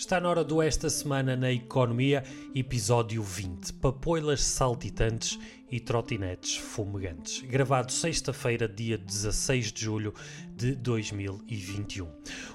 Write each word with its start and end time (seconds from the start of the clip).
Está 0.00 0.18
na 0.18 0.30
hora 0.30 0.42
do 0.42 0.62
Esta 0.62 0.88
Semana 0.88 1.36
na 1.36 1.52
Economia, 1.52 2.24
episódio 2.54 3.22
20. 3.22 3.74
Papoilas 3.74 4.42
saltitantes 4.42 5.38
e 5.70 5.78
trotinetes 5.78 6.56
fumegantes. 6.56 7.42
Gravado 7.42 7.92
sexta-feira, 7.92 8.68
dia 8.68 8.98
16 8.98 9.72
de 9.72 9.84
julho 9.84 10.14
de 10.56 10.74
2021. 10.74 12.06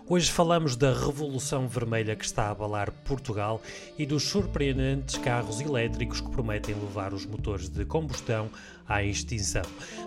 Hoje 0.07 0.31
falamos 0.31 0.76
da 0.76 0.94
revolução 0.94 1.67
vermelha 1.67 2.15
que 2.15 2.25
está 2.25 2.43
a 2.43 2.51
abalar 2.51 2.92
Portugal 2.92 3.62
e 3.97 4.06
dos 4.06 4.24
surpreendentes 4.24 5.17
carros 5.17 5.60
elétricos 5.60 6.21
que 6.21 6.29
prometem 6.29 6.75
levar 6.75 7.13
os 7.13 7.25
motores 7.25 7.70
de 7.70 7.85
combustão 7.85 8.49
à 8.88 9.03
extinção. 9.03 9.63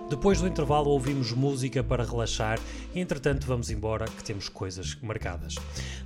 Depois 0.09 0.41
do 0.41 0.47
intervalo 0.47 0.91
ouvimos 0.91 1.33
música 1.33 1.83
para 1.83 2.05
relaxar 2.05 2.59
e 2.95 3.01
entretanto 3.01 3.47
vamos 3.47 3.71
embora 3.71 4.05
que 4.05 4.23
temos 4.23 4.49
coisas 4.49 4.97
marcadas. 5.03 5.57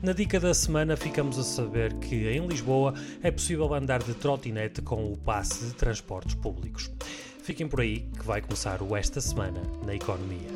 Na 0.03 0.12
dica 0.12 0.40
da 0.40 0.54
semana 0.54 0.96
ficamos 0.96 1.39
a 1.39 1.44
saber 1.44 1.93
que 1.94 2.29
em 2.29 2.46
Lisboa 2.46 2.94
é 3.22 3.30
possível 3.30 3.75
andar 3.75 4.03
de 4.03 4.14
trotinete 4.14 4.80
com 4.80 5.12
o 5.12 5.16
passe 5.16 5.66
de 5.66 5.75
transportes 5.75 6.34
públicos. 6.34 6.90
Fiquem 7.42 7.66
por 7.66 7.80
aí 7.80 8.06
que 8.18 8.24
vai 8.24 8.40
começar 8.40 8.82
o 8.82 8.96
Esta 8.96 9.20
Semana 9.20 9.60
na 9.84 9.94
Economia. 9.94 10.48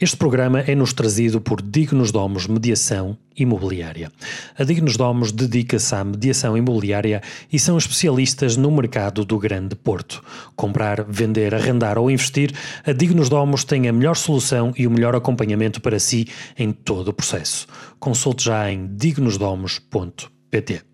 Este 0.00 0.16
programa 0.16 0.60
é-nos 0.60 0.92
trazido 0.92 1.40
por 1.40 1.60
Dignos 1.60 2.12
Domos 2.12 2.46
Mediação 2.46 3.18
Imobiliária. 3.36 4.12
A 4.56 4.62
Dignos 4.62 4.96
Domos 4.96 5.32
dedica-se 5.32 5.92
à 5.92 6.04
mediação 6.04 6.56
imobiliária 6.56 7.20
e 7.52 7.58
são 7.58 7.76
especialistas 7.76 8.56
no 8.56 8.70
mercado 8.70 9.24
do 9.24 9.36
Grande 9.40 9.74
Porto. 9.74 10.22
Comprar, 10.54 11.02
vender, 11.02 11.52
arrendar 11.52 11.98
ou 11.98 12.08
investir, 12.08 12.52
a 12.86 12.92
Dignos 12.92 13.28
Domos 13.28 13.64
tem 13.64 13.88
a 13.88 13.92
melhor 13.92 14.14
solução 14.14 14.72
e 14.78 14.86
o 14.86 14.90
melhor 14.90 15.16
acompanhamento 15.16 15.80
para 15.80 15.98
si 15.98 16.28
em 16.56 16.70
todo 16.70 17.08
o 17.08 17.12
processo. 17.12 17.66
Consulte 17.98 18.44
já 18.44 18.70
em 18.70 18.86
dignosdomos.pt. 18.94 20.87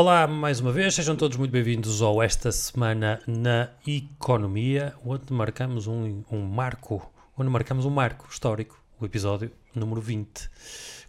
Olá, 0.00 0.26
mais 0.26 0.60
uma 0.60 0.72
vez, 0.72 0.94
sejam 0.94 1.14
todos 1.14 1.36
muito 1.36 1.50
bem-vindos 1.50 2.00
ao 2.00 2.22
Esta 2.22 2.50
Semana 2.50 3.20
na 3.26 3.68
Economia, 3.86 4.94
onde 5.04 5.30
marcamos 5.30 5.86
um, 5.86 6.22
um 6.32 6.40
marco, 6.40 7.12
onde 7.36 7.50
marcamos 7.50 7.84
um 7.84 7.90
marco 7.90 8.26
histórico, 8.30 8.82
o 8.98 9.04
episódio 9.04 9.52
número 9.74 10.00
20. 10.00 10.48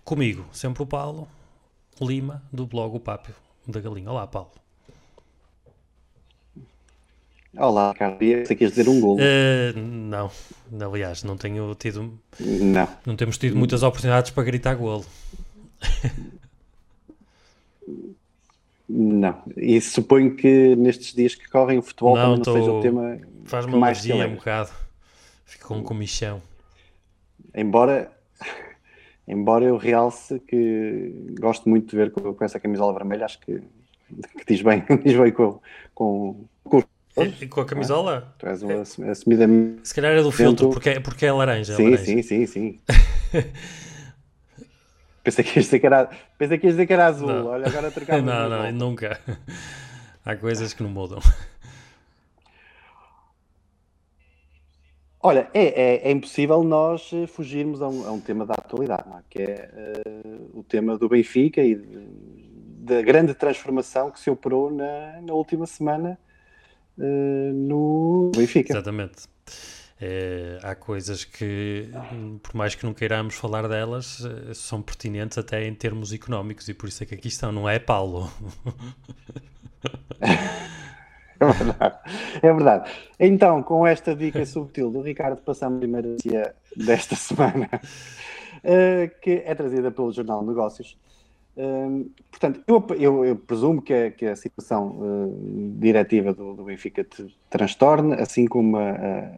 Comigo, 0.03 0.45
sempre 0.52 0.84
o 0.84 0.86
Paulo 0.86 1.25
Lima, 2.02 2.44
do 2.52 2.66
blog 2.66 2.97
O 2.97 3.00
Pápio 3.00 3.34
da 3.66 3.80
Galinha. 3.80 4.12
Olá, 4.12 4.28
Paulo. 4.28 4.52
Olá, 7.56 7.94
Carlos. 7.94 8.19
Você 8.45 8.58
quis 8.58 8.72
dizer 8.72 8.89
um 8.89 9.00
gol? 9.00 9.16
Uh, 9.16 9.80
não, 9.80 10.30
aliás, 10.81 11.23
não 11.23 11.38
tenho 11.38 11.73
tido. 11.75 12.19
Não. 12.38 12.89
Não 13.06 13.16
temos 13.16 13.38
tido 13.38 13.56
muitas 13.56 13.84
oportunidades 13.84 14.31
para 14.31 14.44
gritar 14.44 14.75
golo. 14.75 15.06
Não, 18.94 19.42
e 19.56 19.80
suponho 19.80 20.36
que 20.36 20.75
nestes 20.75 21.14
dias 21.14 21.34
que 21.34 21.50
correm 21.50 21.80
o 21.80 21.81
futebol 21.81 22.17
não, 22.17 22.36
não 22.36 22.42
tô... 22.42 22.52
seja 22.53 22.72
o 22.72 22.81
tema 22.81 23.20
Faz-me 23.45 23.78
mais 23.78 24.00
se 24.00 24.11
um 24.11 24.36
bocado, 24.36 24.70
fico 25.45 25.70
com 25.70 25.78
um 25.78 25.84
comichão. 25.84 26.42
Embora, 27.56 28.12
embora 29.25 29.64
eu 29.64 29.78
realce 29.78 30.39
que 30.42 31.14
gosto 31.39 31.69
muito 31.69 31.89
de 31.89 31.95
ver 31.95 32.12
com, 32.12 32.34
com 32.34 32.44
essa 32.44 32.59
camisola 32.59 32.94
vermelha, 32.94 33.23
acho 33.23 33.39
que, 33.39 33.62
que 34.38 34.45
diz 34.45 34.62
bem, 34.62 34.84
diz 35.03 35.17
bem 35.17 35.31
com, 35.31 35.62
com, 35.95 36.45
com 36.66 36.84
e, 37.17 37.47
com 37.47 37.62
a 37.62 37.66
camisola? 37.66 38.28
Ah, 38.28 38.34
tu 38.38 38.47
és 38.47 38.62
uma 38.62 38.73
é. 38.73 39.09
assumida. 39.09 39.47
Se 39.84 39.95
calhar 39.95 40.12
é 40.12 40.22
do 40.22 40.31
filtro, 40.31 40.69
porque 40.69 40.89
é, 40.89 41.00
porque 41.00 41.25
é 41.25 41.31
laranja. 41.31 41.75
Sim, 41.75 41.88
é 41.88 41.89
laranja. 41.92 42.06
sim, 42.06 42.22
sim, 42.23 42.45
sim. 42.45 42.80
Pensei 45.23 45.44
que 45.44 45.59
ias 45.59 45.66
dizer 45.66 45.80
que 45.80 45.86
era, 45.86 46.09
pensei 46.38 46.58
que, 46.58 46.66
ias 46.66 46.73
dizer 46.73 46.88
que 46.88 46.94
era 46.94 47.05
azul. 47.05 47.27
Não. 47.27 47.47
Olha, 47.47 47.67
agora 47.67 47.91
trocava. 47.91 48.22
não, 48.23 48.50
não, 48.50 48.72
nunca. 48.72 49.19
Há 50.25 50.36
coisas 50.36 50.73
que 50.73 50.83
não 50.83 50.89
mudam. 50.89 51.19
Olha, 55.23 55.47
é, 55.53 55.63
é, 55.63 56.09
é, 56.09 56.12
impossível 56.12 56.63
nós 56.63 57.12
fugirmos 57.28 57.81
a 57.81 57.88
um, 57.88 58.07
a 58.07 58.12
um 58.12 58.19
tema 58.19 58.44
da 58.44 58.56
atualidade, 58.56 59.03
é? 59.07 59.22
que 59.29 59.41
é 59.44 59.69
uh, 60.16 60.59
o 60.59 60.63
tema 60.63 60.97
do 60.97 61.07
Benfica 61.07 61.62
e 61.62 61.75
da 61.75 63.03
grande 63.03 63.35
transformação 63.35 64.09
que 64.09 64.19
se 64.19 64.31
operou 64.31 64.72
na, 64.72 65.22
na 65.22 65.34
última 65.34 65.67
semana 65.67 66.17
uh, 66.97 67.53
no 67.53 68.31
Benfica. 68.35 68.73
Exatamente. 68.73 69.28
É, 70.03 70.57
há 70.63 70.73
coisas 70.73 71.23
que, 71.23 71.91
por 72.41 72.56
mais 72.56 72.73
que 72.73 72.84
não 72.84 72.91
queiramos 72.91 73.35
falar 73.35 73.67
delas, 73.67 74.25
eh, 74.25 74.53
são 74.56 74.81
pertinentes 74.81 75.38
até 75.38 75.67
em 75.67 75.75
termos 75.75 76.12
económicos 76.12 76.67
e 76.67 76.73
por 76.73 76.89
isso 76.89 77.03
é 77.03 77.06
que 77.06 77.13
aqui 77.13 77.28
estão, 77.28 77.51
não 77.51 77.69
é, 77.69 77.78
Paulo? 77.78 78.28
É 81.41 81.53
verdade. 81.53 81.97
É 82.35 82.53
verdade. 82.53 82.91
Então, 83.19 83.63
com 83.63 83.88
esta 83.88 84.16
dica 84.16 84.45
subtil 84.45 84.91
do 84.91 85.01
Ricardo, 85.01 85.41
passamos 85.41 85.78
a 85.78 85.79
primeira 85.79 86.16
dia 86.16 86.53
desta 86.75 87.16
semana, 87.17 87.67
uh, 87.73 89.19
que 89.19 89.41
é 89.44 89.56
trazida 89.56 89.90
pelo 89.90 90.11
Jornal 90.11 90.45
Negócios 90.45 90.95
portanto, 92.29 92.62
eu, 92.67 92.85
eu, 92.97 93.25
eu, 93.25 93.35
presumo 93.35 93.81
que 93.81 93.94
a, 93.94 94.12
que 94.12 94.25
a 94.25 94.35
situação 94.35 94.97
uh, 95.00 95.75
diretiva 95.79 96.34
do, 96.34 96.53
do, 96.53 96.63
Benfica 96.63 97.03
te 97.03 97.28
transtorne, 97.50 98.13
assim 98.13 98.45
como, 98.45 98.78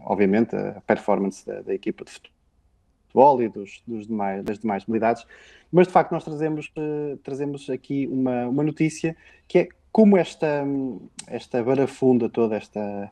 obviamente, 0.05 0.55
a 0.55 0.81
performance 0.85 1.45
da, 1.45 1.61
da, 1.61 1.73
equipa 1.73 2.05
de 2.05 2.11
futebol 2.11 3.41
e 3.41 3.49
dos, 3.49 3.81
dos 3.87 4.07
demais, 4.07 4.43
das 4.43 4.59
demais 4.59 4.85
modalidades. 4.85 5.25
Mas, 5.71 5.87
de 5.87 5.93
facto, 5.93 6.11
nós 6.11 6.23
trazemos, 6.23 6.71
uh, 6.77 7.17
trazemos 7.23 7.67
aqui 7.67 8.07
uma, 8.07 8.47
uma 8.47 8.63
notícia 8.63 9.17
que 9.47 9.57
é 9.57 9.67
como 9.91 10.17
esta, 10.17 10.63
esta 11.27 11.63
barafunda 11.63 12.29
toda, 12.29 12.55
esta, 12.55 13.11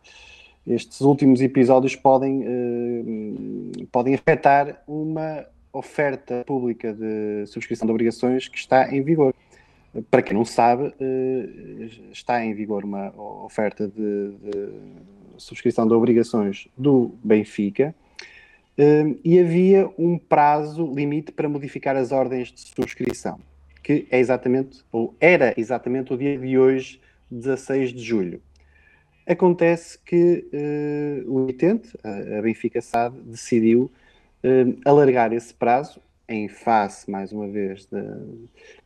estes 0.65 1.01
últimos 1.01 1.41
episódios 1.41 1.95
podem, 1.95 2.43
uh, 2.43 3.87
podem 3.91 4.13
afetar 4.13 4.83
uma 4.87 5.45
oferta 5.73 6.43
pública 6.45 6.93
de 6.93 7.45
subscrição 7.47 7.85
de 7.85 7.91
obrigações 7.91 8.47
que 8.47 8.57
está 8.57 8.93
em 8.93 9.01
vigor. 9.01 9.33
Para 10.09 10.21
quem 10.21 10.35
não 10.35 10.45
sabe, 10.45 10.93
eh, 10.99 11.89
está 12.11 12.43
em 12.43 12.53
vigor 12.53 12.85
uma 12.85 13.13
oferta 13.43 13.87
de, 13.87 14.31
de 14.31 14.69
subscrição 15.37 15.85
de 15.87 15.93
obrigações 15.93 16.67
do 16.77 17.11
Benfica 17.23 17.93
eh, 18.77 19.15
e 19.23 19.39
havia 19.39 19.89
um 19.97 20.17
prazo 20.17 20.85
limite 20.93 21.31
para 21.31 21.49
modificar 21.49 21.95
as 21.95 22.11
ordens 22.11 22.51
de 22.51 22.61
subscrição, 22.61 23.39
que 23.83 24.07
é 24.09 24.19
exatamente, 24.19 24.83
ou 24.91 25.13
era 25.19 25.53
exatamente 25.57 26.13
o 26.13 26.17
dia 26.17 26.37
de 26.37 26.57
hoje, 26.57 27.01
16 27.29 27.93
de 27.93 28.01
julho. 28.01 28.41
Acontece 29.25 29.99
que 29.99 30.45
uh, 30.51 31.31
o 31.31 31.41
emitente, 31.41 31.89
a 32.03 32.41
Benfica 32.41 32.81
SAD, 32.81 33.15
decidiu 33.21 33.89
uh, 34.43 34.79
alargar 34.85 35.33
esse 35.33 35.53
prazo, 35.53 35.99
em 36.27 36.47
face, 36.47 37.09
mais 37.09 37.31
uma 37.31 37.47
vez, 37.47 37.85
de, 37.85 38.01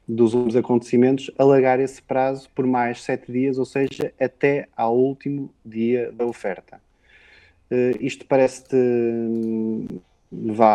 dos 0.07 0.33
últimos 0.33 0.55
acontecimentos, 0.55 1.29
alargar 1.38 1.79
esse 1.79 2.01
prazo 2.01 2.49
por 2.55 2.66
mais 2.66 3.03
sete 3.03 3.31
dias, 3.31 3.57
ou 3.57 3.66
seja, 3.66 4.13
até 4.19 4.67
ao 4.75 4.97
último 4.97 5.53
dia 5.63 6.11
da 6.11 6.25
oferta. 6.25 6.81
Uh, 7.71 7.97
isto 7.99 8.25
parece-te 8.25 8.75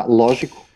lógico? 0.06 0.66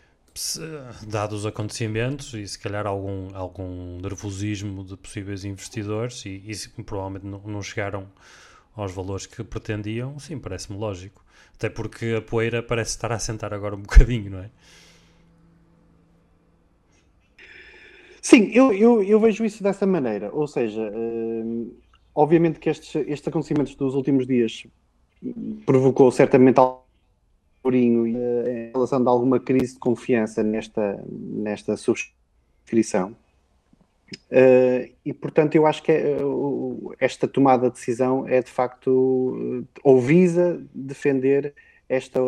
Dados 1.07 1.39
os 1.39 1.45
acontecimentos 1.45 2.33
e 2.33 2.45
se 2.45 2.59
calhar 2.59 2.85
algum, 2.85 3.33
algum 3.33 3.97
nervosismo 4.01 4.83
de 4.83 4.97
possíveis 4.97 5.45
investidores 5.45 6.25
e, 6.25 6.43
e 6.45 6.83
provavelmente 6.83 7.25
não 7.25 7.61
chegaram 7.61 8.05
aos 8.75 8.91
valores 8.91 9.25
que 9.25 9.41
pretendiam, 9.45 10.19
sim, 10.19 10.37
parece-me 10.37 10.77
lógico. 10.77 11.24
Até 11.55 11.69
porque 11.69 12.15
a 12.17 12.21
poeira 12.21 12.61
parece 12.61 12.91
estar 12.91 13.11
a 13.11 13.15
assentar 13.15 13.53
agora 13.53 13.75
um 13.75 13.81
bocadinho, 13.83 14.31
não 14.31 14.39
é? 14.39 14.49
Sim, 18.21 18.49
eu, 18.53 18.73
eu, 18.73 19.03
eu 19.03 19.19
vejo 19.19 19.45
isso 19.45 19.61
dessa 19.61 19.85
maneira. 19.85 20.31
Ou 20.33 20.47
seja, 20.47 20.81
uh, 20.81 21.75
obviamente 22.13 22.59
que 22.59 22.69
estes, 22.69 22.95
estes 23.07 23.27
acontecimentos 23.27 23.75
dos 23.75 23.93
últimos 23.93 24.25
dias 24.25 24.65
provocou 25.65 26.11
certamente 26.11 26.59
uh, 26.59 26.79
em 27.73 28.71
relação 28.73 29.01
de 29.01 29.07
alguma 29.07 29.39
crise 29.39 29.73
de 29.73 29.79
confiança 29.79 30.43
nesta, 30.43 31.03
nesta 31.07 31.77
subscrição. 31.77 33.15
Uh, 34.31 34.91
e 35.05 35.13
portanto, 35.13 35.55
eu 35.55 35.65
acho 35.65 35.83
que 35.83 35.91
é, 35.91 36.17
uh, 36.23 36.93
esta 36.99 37.27
tomada 37.27 37.69
de 37.69 37.75
decisão 37.75 38.27
é 38.27 38.41
de 38.41 38.49
facto 38.49 38.89
uh, 38.89 39.67
ou 39.83 40.01
visa 40.01 40.61
defender 40.73 41.53
esta, 41.87 42.19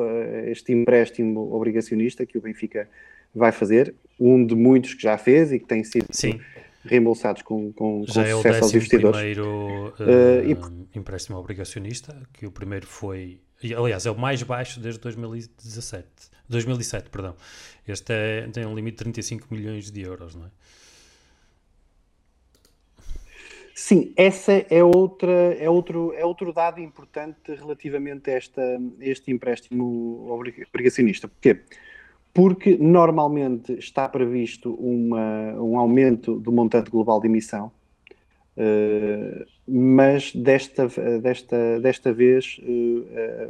este 0.45 0.71
empréstimo 0.71 1.53
obrigacionista 1.53 2.25
que 2.25 2.37
o 2.37 2.41
Benfica 2.41 2.87
vai 3.33 3.51
fazer, 3.51 3.93
um 4.19 4.45
de 4.45 4.55
muitos 4.55 4.93
que 4.93 5.01
já 5.01 5.17
fez 5.17 5.51
e 5.51 5.59
que 5.59 5.65
tem 5.65 5.83
sido 5.83 6.07
reembolsados 6.83 7.41
com, 7.41 7.71
com, 7.73 8.03
Já 8.07 8.23
com 8.23 8.29
é 8.29 8.33
o 8.33 8.37
sucesso 8.37 8.55
aos 8.55 8.71
décimo 8.71 8.77
investidores. 8.77 9.17
primeiro 9.17 9.77
Eh, 9.99 10.49
e 10.49 10.53
uh, 10.53 10.87
empréstimo 10.95 11.37
obrigacionista, 11.37 12.15
que 12.33 12.45
o 12.45 12.51
primeiro 12.51 12.85
foi, 12.85 13.39
aliás, 13.75 14.05
é 14.05 14.11
o 14.11 14.17
mais 14.17 14.41
baixo 14.43 14.79
desde 14.79 14.99
2017, 15.01 16.07
2007, 16.47 17.09
perdão. 17.09 17.35
Este 17.87 18.13
é, 18.13 18.47
tem 18.51 18.65
um 18.65 18.75
limite 18.75 18.97
de 18.97 19.03
35 19.03 19.47
milhões 19.53 19.91
de 19.91 20.01
euros, 20.01 20.35
não 20.35 20.45
é? 20.45 20.49
Sim, 23.79 24.11
essa 24.17 24.53
é 24.71 24.83
outra 24.83 25.53
é 25.53 25.69
outro 25.69 26.11
é 26.13 26.25
outro 26.25 26.51
dado 26.51 26.81
importante 26.81 27.53
relativamente 27.53 28.27
a, 28.31 28.33
esta, 28.33 28.81
este 28.99 29.31
empréstimo 29.31 30.25
obrig- 30.31 30.65
obrigacionista. 30.67 31.27
Porquê? 31.27 31.61
Porque 32.33 32.75
normalmente 32.75 33.73
está 33.73 34.09
previsto 34.09 34.73
uma, 34.73 35.53
um 35.61 35.77
aumento 35.77 36.39
do 36.39 36.51
montante 36.51 36.89
global 36.89 37.21
de 37.21 37.27
emissão, 37.27 37.71
eh, 38.57 39.45
mas 39.67 40.33
desta, 40.33 40.87
desta, 41.21 41.79
desta 41.79 42.11
vez 42.11 42.59
eh, 42.63 43.47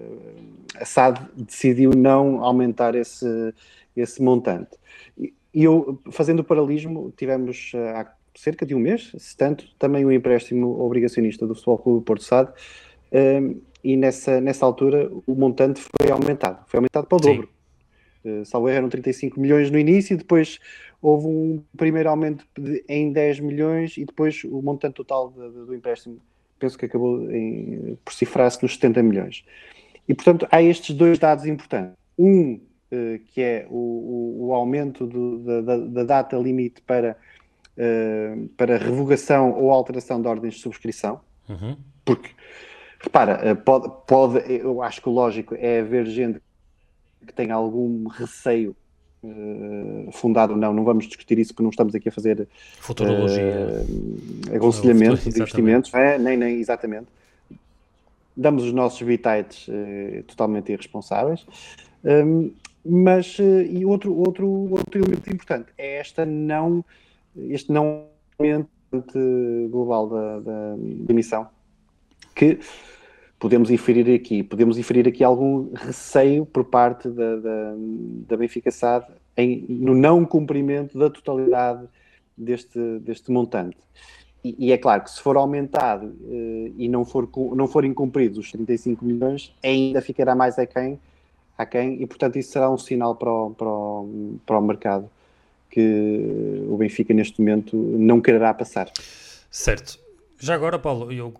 a 0.76 0.84
SAD 0.84 1.22
decidiu 1.38 1.92
não 1.92 2.44
aumentar 2.44 2.96
esse, 2.96 3.54
esse 3.96 4.22
montante. 4.22 4.76
E 5.18 5.64
eu, 5.64 6.02
fazendo 6.12 6.42
o 6.42 6.44
paralelismo, 6.44 7.14
tivemos 7.16 7.72
eh, 7.74 7.92
cerca 8.38 8.66
de 8.66 8.76
um 8.76 8.80
mês, 8.80 9.12
se 9.18 9.36
tanto, 9.36 9.66
também 9.80 10.06
o 10.06 10.12
empréstimo 10.12 10.80
obrigacionista 10.80 11.46
do 11.48 11.56
Futebol 11.56 11.78
Clube 11.80 12.06
Porto 12.06 12.24
SAD, 12.24 12.52
eh, 13.12 13.42
e 13.84 13.96
nessa, 13.98 14.40
nessa 14.40 14.66
altura 14.66 15.10
o 15.26 15.34
montante 15.36 15.82
foi 15.82 16.12
aumentado, 16.12 16.64
foi 16.68 16.78
aumentado 16.78 17.08
para 17.08 17.16
o 17.16 17.24
Sim. 17.24 17.36
dobro. 17.36 17.50
Uh, 18.26 18.44
salvo 18.44 18.68
eram 18.68 18.90
35 18.90 19.40
milhões 19.40 19.72
no 19.72 19.80
início, 19.80 20.18
depois 20.18 20.60
houve 21.02 21.28
um 21.28 21.64
primeiro 21.78 22.10
aumento 22.10 22.46
de- 22.60 22.84
em 22.90 23.12
10 23.14 23.40
milhões 23.40 23.96
e 23.96 24.04
depois 24.04 24.44
o 24.44 24.62
montante 24.62 24.96
total 24.96 25.30
de- 25.32 25.50
de- 25.52 25.66
do 25.66 25.74
empréstimo 25.76 26.20
penso 26.60 26.78
que 26.78 26.86
acabou 26.86 27.32
em, 27.32 27.98
por 28.04 28.14
cifrar-se 28.14 28.62
nos 28.62 28.74
70 28.74 29.02
milhões. 29.04 29.46
E 30.10 30.14
portanto 30.14 30.46
há 30.52 30.62
estes 30.62 30.94
dois 30.96 31.18
dados 31.20 31.46
importantes. 31.46 31.96
Um, 32.18 32.60
eh, 32.92 33.22
que 33.28 33.42
é 33.42 33.68
o, 33.70 33.76
o- 33.76 34.48
o 34.48 34.54
aumento 34.54 35.06
do- 35.06 35.40
da, 35.40 35.62
da- 35.62 35.78
da 35.78 36.04
data 36.04 36.36
limite 36.38 36.82
para, 36.82 37.16
eh, 37.78 38.36
para 38.58 38.78
revogação 38.78 39.52
ou 39.52 39.72
alteração 39.72 40.22
de 40.22 40.28
ordens 40.28 40.56
de 40.56 40.62
subscrição, 40.62 41.20
Uhum. 41.48 41.78
porque, 42.04 42.32
repara, 43.00 43.40
eh, 43.44 43.54
pode, 43.56 43.90
pode, 44.08 44.52
eu 44.52 44.82
acho 44.82 45.02
que 45.02 45.08
o 45.10 45.12
lógico 45.12 45.56
é 45.56 45.80
haver 45.80 46.06
gente 46.08 46.42
que 47.26 47.34
tem 47.34 47.52
algum 47.52 48.08
receio 48.08 48.76
eh, 49.24 50.10
fundado 50.12 50.54
ou 50.54 50.60
não, 50.60 50.74
não 50.74 50.84
vamos 50.84 51.06
discutir 51.08 51.38
isso 51.40 51.54
porque 51.54 51.64
não 51.64 51.70
estamos 51.70 51.94
aqui 51.96 52.10
a 52.10 52.12
fazer 52.12 52.48
Futurologia. 52.80 53.42
eh, 53.42 54.56
aconselhamento 54.56 55.30
de 55.30 55.40
investimentos, 55.40 55.94
é, 55.94 56.18
nem, 56.18 56.38
nem, 56.38 56.60
exatamente. 56.60 57.08
Damos 58.36 58.64
os 58.64 58.74
nossos 58.74 59.02
bitites 59.02 59.68
eh, 59.70 60.24
totalmente 60.28 60.72
irresponsáveis. 60.72 61.46
Um, 62.04 62.52
mas, 62.86 63.38
eh, 63.40 63.64
e 63.66 63.84
outro, 63.86 64.16
outro, 64.16 64.48
outro 64.48 65.00
elemento 65.00 65.34
importante 65.34 65.70
é 65.78 65.98
esta 65.98 66.26
não, 66.26 66.86
este 67.50 67.72
não 67.72 68.08
aumento 68.40 68.70
global 69.70 70.08
da, 70.08 70.40
da, 70.40 70.76
da 70.78 71.14
emissão, 71.14 71.48
que 72.36 72.60
podemos 73.40 73.70
inferir 73.70 74.14
aqui, 74.14 74.44
podemos 74.44 74.78
inferir 74.78 75.08
aqui 75.08 75.24
algum 75.24 75.72
receio 75.74 76.46
por 76.46 76.66
parte 76.66 77.10
da, 77.10 77.36
da, 77.38 77.76
da 78.28 78.38
Benfica 78.38 78.72
SAD 78.72 79.06
em, 79.36 79.66
no 79.70 79.94
não 79.94 80.26
cumprimento 80.26 80.98
da 80.98 81.10
totalidade 81.10 81.88
deste, 82.36 82.80
deste 83.00 83.32
montante. 83.32 83.78
E, 84.44 84.68
e 84.68 84.72
é 84.72 84.78
claro 84.78 85.04
que 85.04 85.12
se 85.12 85.22
for 85.22 85.36
aumentado 85.36 86.16
eh, 86.30 86.72
e 86.78 86.88
não, 86.88 87.04
for, 87.04 87.30
não 87.56 87.68
forem 87.68 87.94
cumpridos 87.94 88.38
os 88.38 88.52
35 88.52 89.04
milhões, 89.04 89.54
ainda 89.64 90.02
ficará 90.02 90.36
mais 90.36 90.58
aquém, 90.58 91.00
aquém 91.58 92.02
e 92.02 92.08
portanto 92.08 92.38
isso 92.38 92.52
será 92.52 92.70
um 92.70 92.78
sinal 92.78 93.16
para 93.16 93.32
o, 93.32 93.52
para 93.52 93.68
o, 93.68 94.40
para 94.46 94.60
o 94.60 94.62
mercado 94.62 95.10
que 95.70 96.64
o 96.70 96.78
Benfica 96.78 97.14
neste 97.14 97.40
momento 97.40 97.76
não 97.76 98.20
quererá 98.22 98.54
passar. 98.54 98.92
Certo. 99.50 100.00
Já 100.40 100.54
agora, 100.54 100.78
Paulo, 100.78 101.12
eu 101.12 101.34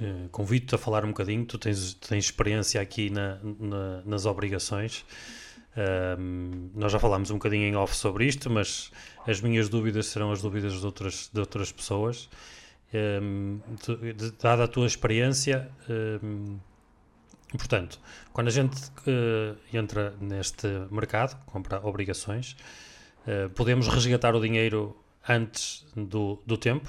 eh, 0.00 0.28
convido-te 0.30 0.74
a 0.74 0.78
falar 0.78 1.04
um 1.04 1.08
bocadinho. 1.08 1.44
Tu 1.44 1.58
tens, 1.58 1.94
tens 1.94 2.24
experiência 2.26 2.80
aqui 2.80 3.10
na- 3.10 3.38
na- 3.58 4.02
nas 4.04 4.24
obrigações. 4.24 5.04
Ahm, 5.76 6.70
nós 6.74 6.92
já 6.92 6.98
falámos 6.98 7.30
um 7.30 7.34
bocadinho 7.34 7.64
em 7.64 7.74
off 7.76 7.94
sobre 7.96 8.26
isto, 8.26 8.48
mas 8.50 8.90
as 9.26 9.40
minhas 9.40 9.68
dúvidas 9.68 10.06
serão 10.06 10.30
as 10.32 10.42
dúvidas 10.42 10.74
de 10.78 10.84
outras, 10.86 11.28
de 11.32 11.40
outras 11.40 11.72
pessoas. 11.72 12.28
Ahm, 12.94 13.58
tu- 13.84 13.98
dada 14.42 14.64
a 14.64 14.68
tua 14.68 14.86
experiência, 14.86 15.68
ahm, 15.88 16.56
portanto, 17.56 18.00
quando 18.32 18.48
a 18.48 18.50
gente 18.50 18.76
eh, 19.06 19.54
entra 19.72 20.14
neste 20.20 20.66
mercado, 20.90 21.36
compra 21.46 21.80
obrigações, 21.84 22.56
eh, 23.26 23.48
podemos 23.54 23.88
resgatar 23.88 24.34
o 24.34 24.40
dinheiro 24.40 24.96
antes 25.28 25.86
do, 25.94 26.38
do 26.46 26.56
tempo? 26.56 26.88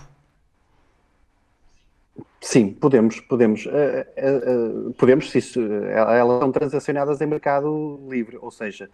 Sim, 2.39 2.74
podemos, 2.74 3.19
podemos. 3.19 3.68
Eh, 3.68 4.07
eh, 4.16 4.94
podemos, 4.98 5.30
se 5.30 5.38
isso, 5.38 5.62
elas 5.62 6.39
são 6.39 6.51
transacionadas 6.51 7.22
em 7.22 7.25
mercado 7.25 8.00
livre, 8.10 8.38
ou 8.42 8.51
seja, 8.51 8.89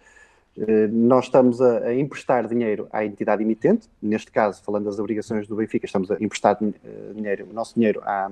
nós 0.90 1.26
estamos 1.26 1.60
a, 1.60 1.78
a 1.84 1.94
emprestar 1.94 2.48
dinheiro 2.48 2.88
à 2.92 3.04
entidade 3.04 3.42
emitente, 3.42 3.88
neste 4.02 4.30
caso, 4.32 4.60
falando 4.64 4.86
das 4.86 4.98
obrigações 4.98 5.46
do 5.46 5.54
Benfica, 5.54 5.86
estamos 5.86 6.10
a 6.10 6.16
emprestar 6.20 6.58
dinheiro, 7.14 7.46
o 7.48 7.52
nosso 7.52 7.76
dinheiro 7.76 8.00
à, 8.02 8.28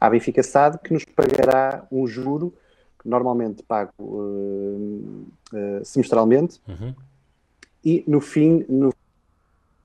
à 0.00 0.08
Benfica 0.08 0.42
SAD, 0.42 0.78
que 0.78 0.94
nos 0.94 1.04
pagará 1.04 1.86
um 1.92 2.06
juro, 2.06 2.54
que 2.98 3.06
normalmente 3.06 3.62
pago 3.62 3.92
semestralmente, 5.84 6.58
Uhum. 6.66 6.94
E 7.88 8.04
no 8.06 8.20
fim, 8.20 8.66
no 8.68 8.92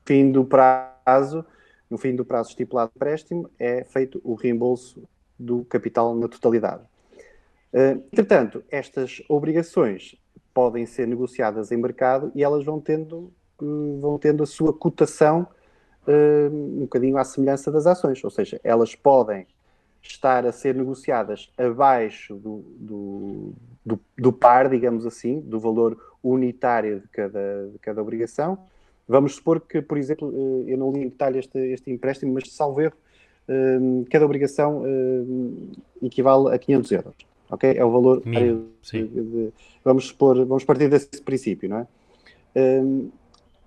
fim 0.05 0.29
do 0.29 0.43
prazo, 0.43 1.45
no 1.89 1.97
fim 1.97 2.13
do 2.13 2.25
prazo 2.25 2.49
estipulado 2.49 2.91
de 2.91 2.97
empréstimo, 2.97 3.49
é 3.57 3.85
feito 3.85 4.19
o 4.25 4.33
reembolso 4.33 5.07
do 5.39 5.63
capital 5.63 6.13
na 6.13 6.27
totalidade. 6.27 6.83
Eh, 7.71 7.97
Entretanto, 8.11 8.61
estas 8.69 9.23
obrigações 9.29 10.17
podem 10.53 10.85
ser 10.85 11.07
negociadas 11.07 11.71
em 11.71 11.77
mercado 11.77 12.29
e 12.35 12.43
elas 12.43 12.65
vão 12.65 12.81
tendo, 12.81 13.31
eh, 13.61 13.99
vão 14.01 14.19
tendo 14.19 14.43
a 14.43 14.45
sua 14.45 14.73
cotação 14.73 15.47
eh, 16.05 16.49
um 16.51 16.81
bocadinho 16.81 17.17
à 17.17 17.23
semelhança 17.23 17.71
das 17.71 17.87
ações, 17.87 18.21
ou 18.21 18.29
seja, 18.29 18.59
elas 18.65 18.95
podem 18.95 19.47
estar 20.01 20.45
a 20.45 20.51
ser 20.51 20.75
negociadas 20.75 21.49
abaixo 21.57 22.35
do, 22.35 22.65
do, 22.77 23.53
do, 23.85 23.99
do 24.17 24.31
par, 24.31 24.69
digamos 24.69 25.05
assim, 25.05 25.39
do 25.41 25.59
valor 25.59 25.97
unitário 26.23 27.01
de 27.01 27.07
cada, 27.09 27.67
de 27.71 27.79
cada 27.79 28.01
obrigação. 28.01 28.57
Vamos 29.07 29.35
supor 29.35 29.59
que, 29.59 29.81
por 29.81 29.97
exemplo, 29.97 30.31
eh, 30.33 30.71
eu 30.73 30.77
não 30.77 30.91
li 30.91 31.01
em 31.01 31.09
detalhe 31.09 31.39
este, 31.39 31.57
este 31.59 31.91
empréstimo, 31.91 32.33
mas 32.33 32.49
salvo 32.51 32.79
erro, 32.81 32.93
eh, 33.47 33.79
cada 34.09 34.25
obrigação 34.25 34.83
eh, 34.85 36.05
equivale 36.05 36.53
a 36.55 36.57
500 36.57 36.91
euros. 36.91 37.13
Ok? 37.49 37.73
É 37.77 37.83
o 37.83 37.91
valor 37.91 38.21
de- 39.03 39.21
de- 39.21 39.53
vamos 39.83 40.07
supor, 40.07 40.37
vamos 40.45 40.63
partir 40.63 40.89
desse 40.89 41.21
princípio, 41.21 41.69
não 41.69 41.77
é? 41.79 41.87
Um, 42.55 43.09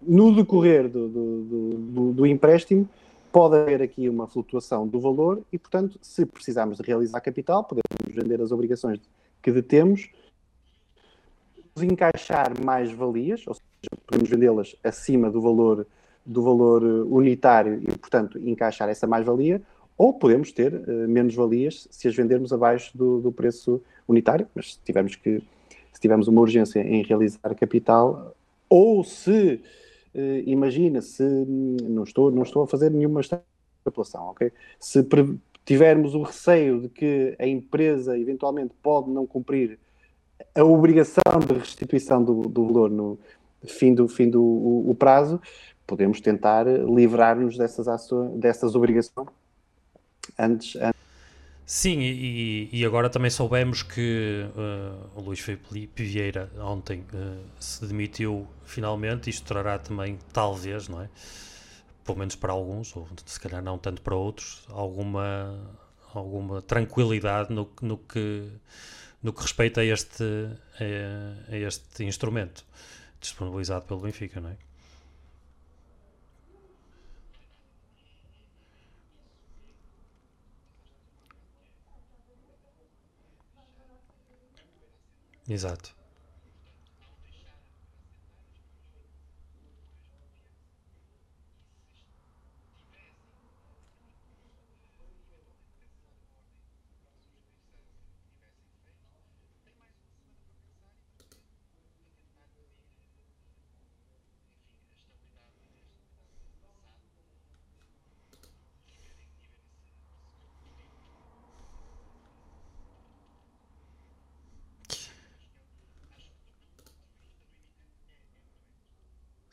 no 0.03 0.35
decorrer 0.35 0.89
do, 0.89 1.09
do, 1.09 1.43
do- 1.43 1.71
do- 1.77 2.13
do 2.13 2.27
empréstimo, 2.27 2.89
pode 3.33 3.57
haver 3.57 3.83
aqui 3.83 4.09
uma 4.09 4.27
flutuação 4.27 4.87
do 4.89 4.99
valor 4.99 5.43
e, 5.53 5.59
portanto, 5.59 5.99
se 6.01 6.25
precisarmos 6.25 6.79
de 6.79 6.83
realizar 6.85 7.21
capital, 7.21 7.63
podemos 7.65 8.15
vender 8.15 8.41
as 8.41 8.51
obrigações 8.51 8.99
que 9.47 9.53
detemos, 9.53 10.11
encaixar 11.81 12.53
mais 12.65 12.91
valias, 12.91 13.47
ou 13.47 13.55
seja, 13.55 14.03
podemos 14.05 14.29
vendê-las 14.29 14.75
acima 14.83 15.31
do 15.31 15.41
valor 15.41 15.87
do 16.25 16.43
valor 16.43 16.83
eh, 16.83 17.03
unitário 17.09 17.81
e, 17.81 17.97
portanto, 17.97 18.37
encaixar 18.41 18.89
essa 18.89 19.07
mais-valia, 19.07 19.63
ou 19.97 20.13
podemos 20.13 20.51
ter 20.51 20.75
eh, 20.75 21.07
menos 21.07 21.37
valias 21.37 21.87
se 21.89 22.09
as 22.09 22.17
vendermos 22.17 22.53
abaixo 22.53 22.99
do, 22.99 23.21
do 23.21 23.31
preço 23.31 23.81
unitário, 24.09 24.49
mas 24.53 24.75
se 24.75 24.81
tivermos 24.81 25.15
que 25.15 25.41
se 25.93 26.01
tivermos 26.01 26.27
uma 26.27 26.41
urgência 26.41 26.81
em 26.81 27.05
realizar 27.05 27.55
capital, 27.55 28.35
ou 28.69 29.05
se 29.05 29.61
eh, 30.13 30.43
imagina 30.45 31.01
se 31.01 31.23
hum, 31.23 31.77
não 31.83 32.03
estou 32.03 32.33
não 32.33 32.43
estou 32.43 32.65
a 32.65 32.67
fazer 32.67 32.91
nenhuma 32.91 33.21
extrapolação, 33.21 34.31
ok? 34.31 34.51
Se 34.81 35.05
pre- 35.05 35.39
tivermos 35.67 36.15
o 36.15 36.23
receio 36.23 36.81
de 36.81 36.89
que 36.89 37.37
a 37.39 37.47
empresa 37.47 38.17
eventualmente 38.19 38.73
pode 38.83 39.11
não 39.11 39.27
cumprir 39.27 39.79
a 40.55 40.65
obrigação 40.65 41.23
de 41.47 41.53
restituição 41.53 42.23
do, 42.23 42.43
do 42.43 42.67
valor 42.67 42.91
no 42.91 43.19
fim 43.67 43.93
do 43.93 44.07
fim 44.07 44.31
do 44.31 44.43
o, 44.43 44.91
o 44.91 44.95
prazo, 44.95 45.41
podemos 45.87 46.21
tentar 46.21 46.67
livrar-nos 46.67 47.59
dessas 47.59 47.89
ações, 47.89 48.39
dessas 48.39 48.75
obrigações 48.75 49.29
antes, 50.39 50.77
antes 50.77 50.97
Sim, 51.67 51.99
e, 51.99 52.69
e 52.73 52.85
agora 52.85 53.11
também 53.11 53.29
soubemos 53.29 53.83
que 53.83 54.47
eh, 54.57 55.07
o 55.17 55.21
Luís 55.21 55.41
Filipe 55.41 56.05
Vieira 56.05 56.49
ontem 56.61 57.05
eh, 57.13 57.39
se 57.59 57.85
demitiu 57.85 58.47
finalmente, 58.65 59.29
isto 59.29 59.45
trará 59.45 59.77
também, 59.77 60.17
talvez, 60.33 60.89
não 60.89 61.03
é? 61.03 61.09
Pelo 62.07 62.19
menos 62.19 62.37
para 62.37 62.53
alguns, 62.53 62.95
ou 62.97 63.09
se 63.27 63.41
calhar 63.41 63.63
não 63.63 63.79
tanto 63.79 64.01
para 64.03 64.15
outros, 64.15 64.65
alguma, 64.71 65.77
alguma 66.15 66.63
tranquilidade 66.63 67.53
no, 67.53 67.71
no, 67.83 67.99
que, 67.99 68.51
no 69.23 69.33
que 69.33 69.43
respeita 69.43 69.81
a 69.81 69.85
este, 69.85 70.25
a, 70.81 71.53
a 71.53 71.57
este 71.57 72.05
instrumento 72.05 72.65
disponibilizado 73.21 73.85
pelo 73.87 74.01
Benfica, 74.01 74.41
não 74.41 74.51
é? 74.51 74.57
Exato. 85.49 85.96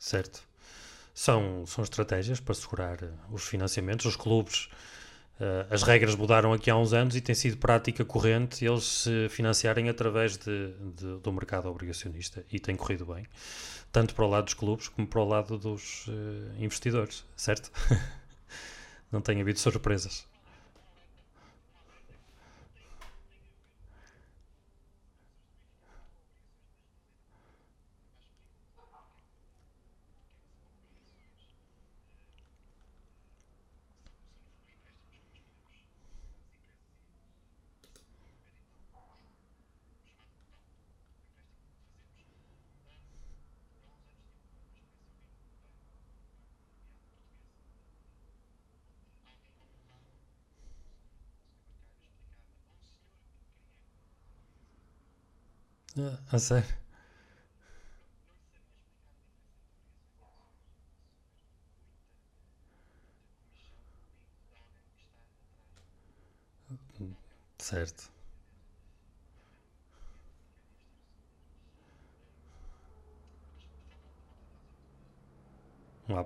Certo. 0.04 0.42
São, 1.14 1.64
são 1.64 1.82
estratégias 1.82 2.38
para 2.38 2.54
segurar 2.54 3.02
eh, 3.02 3.08
os 3.30 3.48
financiamentos. 3.48 4.04
Os 4.04 4.16
clubes, 4.16 4.68
uh, 5.40 5.64
as 5.70 5.82
regras 5.82 6.14
mudaram 6.14 6.52
aqui 6.52 6.68
há 6.68 6.76
uns 6.76 6.92
anos 6.92 7.16
e 7.16 7.22
tem 7.22 7.34
sido 7.34 7.56
prática 7.56 8.04
corrente 8.04 8.66
eles 8.66 8.84
se 8.84 9.28
financiarem 9.30 9.88
através 9.88 10.36
de, 10.36 10.74
de, 10.94 11.20
do 11.20 11.32
mercado 11.32 11.70
obrigacionista 11.70 12.44
e 12.52 12.60
tem 12.60 12.76
corrido 12.76 13.06
bem, 13.06 13.26
tanto 13.90 14.14
para 14.14 14.26
o 14.26 14.28
lado 14.28 14.44
dos 14.44 14.52
clubes 14.52 14.88
como 14.88 15.06
para 15.06 15.20
o 15.20 15.24
lado 15.24 15.56
dos 15.56 16.06
uh, 16.08 16.12
investidores, 16.58 17.24
certo? 17.34 17.72
Não 19.10 19.22
tem 19.22 19.40
havido 19.40 19.58
surpresas. 19.58 20.26
A 56.32 56.38
sério? 56.38 56.74
Certo. 67.58 68.10
Lá, 76.08 76.24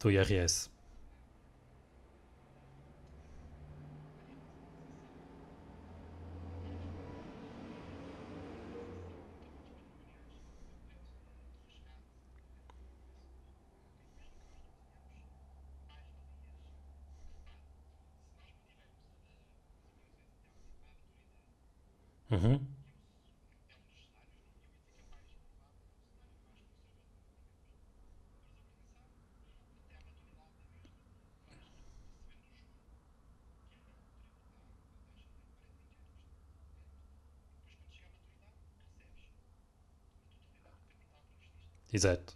do 0.00 0.10
IRS. 0.10 0.70
Uhum. 22.30 22.68
Exato. 41.92 42.34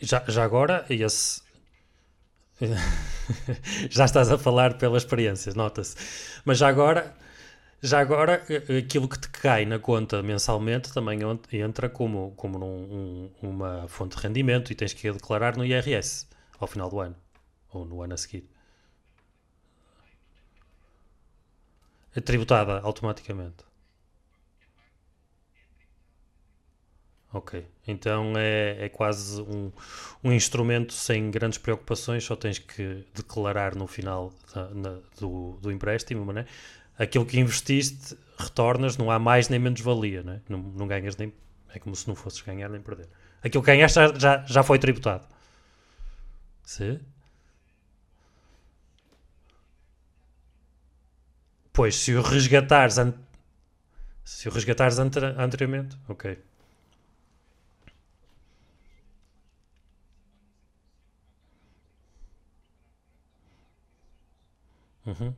Já, 0.00 0.22
já 0.28 0.44
agora, 0.44 0.84
esse. 0.90 1.40
já 3.90 4.04
estás 4.04 4.30
a 4.30 4.38
falar 4.38 4.74
pela 4.78 4.96
experiência, 4.96 5.52
nota-se. 5.54 5.96
Mas 6.44 6.58
já 6.58 6.68
agora, 6.68 7.14
já 7.82 8.00
agora, 8.00 8.42
aquilo 8.78 9.08
que 9.08 9.18
te 9.18 9.28
cai 9.28 9.64
na 9.66 9.78
conta 9.78 10.22
mensalmente 10.22 10.92
também 10.92 11.20
entra 11.52 11.88
como, 11.90 12.32
como 12.36 12.58
num, 12.58 13.30
um, 13.42 13.48
uma 13.50 13.88
fonte 13.88 14.16
de 14.16 14.22
rendimento 14.22 14.72
e 14.72 14.74
tens 14.74 14.92
que 14.92 15.10
declarar 15.12 15.56
no 15.56 15.64
IRS 15.64 16.28
ao 16.58 16.68
final 16.68 16.88
do 16.88 17.00
ano 17.00 17.16
ou 17.72 17.84
no 17.84 18.02
ano 18.02 18.14
a 18.14 18.16
seguir. 18.16 18.48
É 22.14 22.20
tributada 22.20 22.78
automaticamente. 22.80 23.64
Ok, 27.34 27.66
então 27.88 28.34
é, 28.36 28.84
é 28.84 28.88
quase 28.90 29.40
um, 29.40 29.72
um 30.22 30.30
instrumento 30.32 30.92
sem 30.92 31.30
grandes 31.30 31.58
preocupações, 31.58 32.24
só 32.24 32.36
tens 32.36 32.58
que 32.58 33.06
declarar 33.14 33.74
no 33.74 33.86
final 33.86 34.30
da, 34.54 34.68
na, 34.68 34.98
do, 35.18 35.58
do 35.62 35.72
empréstimo, 35.72 36.30
né? 36.30 36.44
Aquilo 36.98 37.26
que 37.26 37.38
investiste 37.38 38.16
retornas, 38.38 38.96
não 38.96 39.10
há 39.10 39.18
mais 39.18 39.48
nem 39.48 39.58
menos 39.58 39.80
valia, 39.80 40.22
né? 40.22 40.40
não, 40.48 40.58
não 40.58 40.86
ganhas 40.86 41.16
nem. 41.16 41.32
É 41.74 41.78
como 41.78 41.96
se 41.96 42.06
não 42.08 42.14
fosses 42.14 42.40
ganhar 42.42 42.68
nem 42.68 42.80
perder. 42.82 43.08
Aquilo 43.42 43.62
que 43.62 43.66
ganhaste 43.68 43.96
já, 43.96 44.14
já, 44.18 44.44
já 44.46 44.62
foi 44.62 44.78
tributado. 44.78 45.26
Se? 46.64 47.00
Pois, 51.72 51.96
se 51.96 52.14
o 52.14 52.22
resgatares, 52.22 52.98
an... 52.98 53.12
se 54.24 54.48
o 54.48 54.52
resgatares 54.52 54.98
anteriormente, 54.98 55.96
ok. 56.08 56.38
Uhum. 65.06 65.34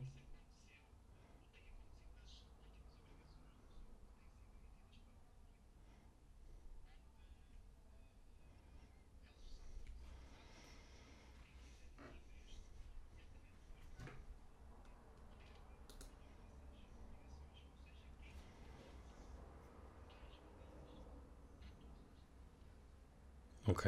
Ok. 23.67 23.87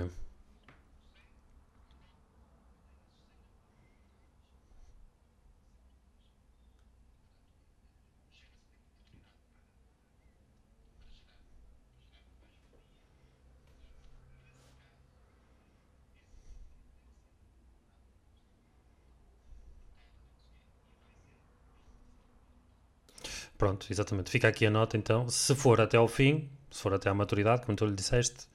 Pronto, 23.58 23.88
exatamente. 23.90 24.30
Fica 24.30 24.48
aqui 24.48 24.66
a 24.66 24.70
nota 24.72 24.98
então. 24.98 25.30
Se 25.30 25.56
for 25.56 25.82
até 25.82 25.98
ao 25.98 26.08
fim, 26.08 26.50
se 26.72 26.82
for 26.82 26.94
até 26.94 27.10
à 27.10 27.14
maturidade, 27.14 27.66
como 27.66 27.76
tu 27.76 27.86
lhe 27.86 27.94
disseste, 27.94 28.48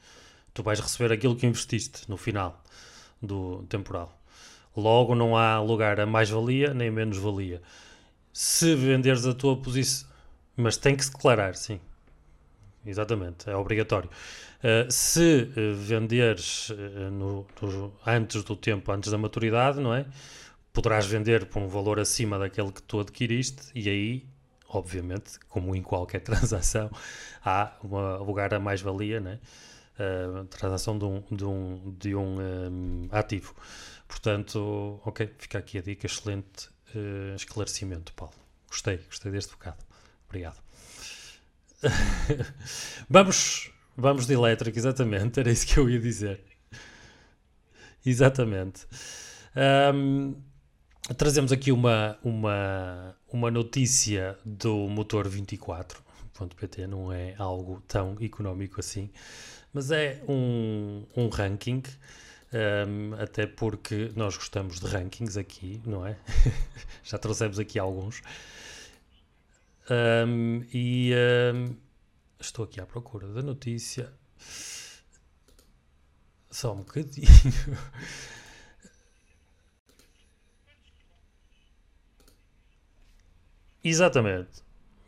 tu 0.54 0.62
vais 0.62 0.78
receber 0.78 1.12
aquilo 1.12 1.36
que 1.36 1.46
investiste 1.46 2.08
no 2.08 2.16
final 2.16 2.62
do 3.20 3.62
temporal. 3.68 4.18
Logo, 4.76 5.14
não 5.14 5.36
há 5.36 5.60
lugar 5.60 6.00
a 6.00 6.06
mais-valia 6.06 6.72
nem 6.72 6.90
menos-valia. 6.90 7.62
Se 8.32 8.74
venderes 8.74 9.26
a 9.26 9.34
tua 9.34 9.56
posição, 9.56 10.08
mas 10.56 10.76
tem 10.76 10.96
que 10.96 11.04
se 11.04 11.12
declarar, 11.12 11.54
sim. 11.54 11.80
Exatamente, 12.84 13.48
é 13.48 13.54
obrigatório. 13.54 14.10
Uh, 14.58 14.90
se 14.90 15.48
uh, 15.56 15.74
venderes 15.74 16.70
uh, 16.70 17.10
no, 17.10 17.46
no, 17.60 17.92
antes 18.06 18.42
do 18.42 18.56
tempo, 18.56 18.90
antes 18.90 19.10
da 19.10 19.18
maturidade, 19.18 19.80
não 19.80 19.94
é? 19.94 20.06
Poderás 20.72 21.06
vender 21.06 21.46
por 21.46 21.60
um 21.60 21.68
valor 21.68 22.00
acima 22.00 22.38
daquele 22.38 22.72
que 22.72 22.82
tu 22.82 22.98
adquiriste 23.00 23.70
e 23.74 23.88
aí, 23.88 24.26
obviamente, 24.68 25.38
como 25.48 25.76
em 25.76 25.82
qualquer 25.82 26.20
transação, 26.22 26.90
há 27.44 27.72
uma 27.82 28.16
lugar 28.18 28.52
a 28.54 28.58
mais-valia, 28.58 29.20
não 29.20 29.32
é? 29.32 29.38
Transação 30.50 30.98
de 30.98 31.04
um, 31.04 31.22
de 31.30 31.44
um, 31.44 31.94
de 31.98 32.14
um, 32.14 32.36
um 32.40 33.08
ativo. 33.10 33.54
Portanto, 34.08 35.00
ok, 35.04 35.30
fica 35.38 35.58
aqui 35.58 35.78
a 35.78 35.82
dica, 35.82 36.06
excelente 36.06 36.68
esclarecimento, 37.34 38.12
Paulo. 38.14 38.34
Gostei, 38.68 38.98
gostei 38.98 39.32
deste 39.32 39.52
bocado. 39.52 39.78
Obrigado. 40.28 40.56
vamos, 43.08 43.70
vamos 43.96 44.26
de 44.26 44.34
elétrico, 44.34 44.78
exatamente, 44.78 45.40
era 45.40 45.50
isso 45.50 45.66
que 45.66 45.78
eu 45.78 45.90
ia 45.90 46.00
dizer. 46.00 46.40
Exatamente. 48.04 48.86
Um, 49.94 50.34
trazemos 51.16 51.52
aqui 51.52 51.70
uma, 51.70 52.18
uma, 52.22 53.16
uma 53.32 53.50
notícia 53.50 54.38
do 54.44 54.88
motor 54.88 55.28
24.pt, 55.28 56.86
não 56.86 57.12
é 57.12 57.34
algo 57.38 57.82
tão 57.86 58.16
económico 58.20 58.80
assim, 58.80 59.10
mas 59.72 59.90
é 59.90 60.22
um, 60.28 61.04
um 61.16 61.28
ranking. 61.28 61.82
Um, 62.54 63.14
até 63.14 63.46
porque 63.46 64.12
nós 64.14 64.36
gostamos 64.36 64.78
de 64.78 64.86
rankings 64.86 65.38
aqui, 65.38 65.80
não 65.86 66.06
é? 66.06 66.18
Já 67.02 67.16
trouxemos 67.18 67.58
aqui 67.58 67.78
alguns. 67.78 68.20
Um, 69.90 70.62
e 70.72 71.12
um, 71.54 71.74
estou 72.38 72.64
aqui 72.66 72.80
à 72.80 72.86
procura 72.86 73.26
da 73.28 73.42
notícia. 73.42 74.12
Só 76.50 76.74
um 76.74 76.78
bocadinho. 76.78 77.26
Exatamente. 83.82 84.62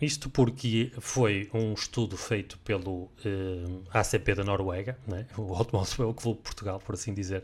Isto 0.05 0.29
porque 0.29 0.93
foi 1.01 1.49
um 1.55 1.73
estudo 1.73 2.15
feito 2.17 2.59
pelo 2.59 3.05
uh, 3.05 3.83
ACP 3.91 4.35
da 4.35 4.45
Noruega, 4.45 4.99
né? 5.07 5.27
o 5.39 5.55
Automóvel 5.55 6.13
Clube 6.13 6.39
de 6.39 6.45
Portugal, 6.45 6.79
por 6.79 6.95
assim 6.95 7.15
dizer, 7.15 7.43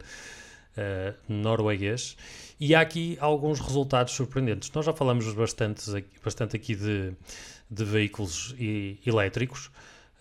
uh, 0.76 1.14
norueguês, 1.26 2.19
e 2.59 2.75
há 2.75 2.83
aqui 2.83 3.17
alguns 3.19 3.61
resultados 3.61 4.12
surpreendentes. 4.12 4.71
Nós 4.73 4.85
já 4.85 4.93
falamos 4.93 5.33
bastante, 5.33 5.90
bastante 6.23 6.55
aqui 6.55 6.75
de, 6.75 7.14
de 7.71 7.85
veículos 7.85 8.55
e, 8.59 8.99
elétricos, 9.07 9.67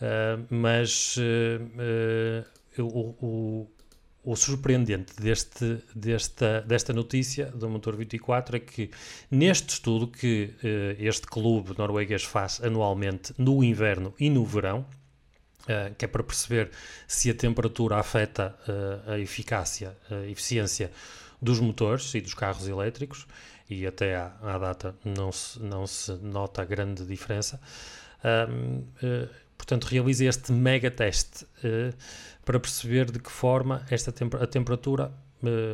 uh, 0.01 0.45
mas 0.49 1.17
uh, 1.17 2.81
o, 2.81 3.15
o, 3.25 3.67
o, 4.23 4.35
surpreendente 4.35 5.13
deste, 5.21 5.81
desta, 5.95 6.61
desta 6.61 6.93
notícia 6.93 7.47
do 7.47 7.69
Motor 7.69 7.95
24 7.95 8.57
é 8.57 8.59
que 8.59 8.91
neste 9.29 9.69
estudo 9.69 10.07
que 10.07 10.53
este 10.97 11.27
clube 11.27 11.77
norueguês 11.77 12.23
faz 12.23 12.61
anualmente 12.63 13.33
no 13.37 13.63
inverno 13.63 14.13
e 14.19 14.29
no 14.29 14.45
verão, 14.45 14.85
Uh, 15.63 15.93
que 15.95 16.05
é 16.05 16.07
para 16.07 16.23
perceber 16.23 16.71
se 17.05 17.29
a 17.29 17.33
temperatura 17.33 17.97
afeta 17.97 18.57
uh, 18.67 19.11
a 19.11 19.19
eficácia, 19.19 19.95
a 20.09 20.25
eficiência 20.25 20.89
dos 21.39 21.59
motores 21.59 22.15
e 22.15 22.21
dos 22.21 22.33
carros 22.33 22.67
elétricos, 22.67 23.27
e 23.69 23.85
até 23.85 24.15
à, 24.15 24.33
à 24.41 24.57
data 24.57 24.95
não 25.05 25.31
se, 25.31 25.59
não 25.59 25.85
se 25.85 26.13
nota 26.13 26.65
grande 26.65 27.05
diferença. 27.05 27.59
Portanto, 29.59 29.83
realiza 29.83 30.25
este 30.25 30.51
mega 30.51 30.89
teste 30.89 31.45
para 32.43 32.59
perceber 32.59 33.11
de 33.11 33.19
que 33.19 33.29
forma 33.29 33.85
esta 33.91 34.11
temper 34.11 34.41
a 34.41 34.47
temperatura 34.47 35.11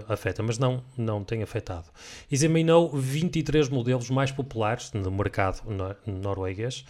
afeta, 0.10 0.44
mas 0.44 0.58
não, 0.58 0.84
não 0.98 1.24
tem 1.24 1.42
afetado. 1.42 1.90
Examinou 2.32 2.90
23 2.90 3.70
modelos 3.70 4.10
mais 4.10 4.32
populares 4.32 4.92
no 4.92 5.12
mercado 5.12 5.62
norueguês 6.06 6.86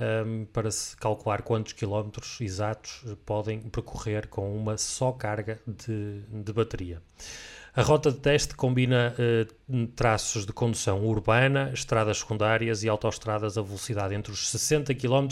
um, 0.00 0.44
para 0.46 0.70
se 0.70 0.96
calcular 0.96 1.42
quantos 1.42 1.72
quilómetros 1.72 2.40
exatos 2.40 3.04
podem 3.24 3.60
percorrer 3.60 4.28
com 4.28 4.56
uma 4.56 4.76
só 4.76 5.12
carga 5.12 5.60
de, 5.66 6.20
de 6.30 6.52
bateria. 6.52 7.02
A 7.74 7.82
rota 7.82 8.10
de 8.10 8.18
teste 8.18 8.54
combina 8.54 9.14
uh, 9.18 9.86
traços 9.88 10.46
de 10.46 10.52
condução 10.52 11.04
urbana, 11.04 11.70
estradas 11.74 12.18
secundárias 12.18 12.82
e 12.82 12.88
autoestradas 12.88 13.58
a 13.58 13.62
velocidade 13.62 14.14
entre 14.14 14.32
os 14.32 14.48
60 14.48 14.94
km 14.94 15.28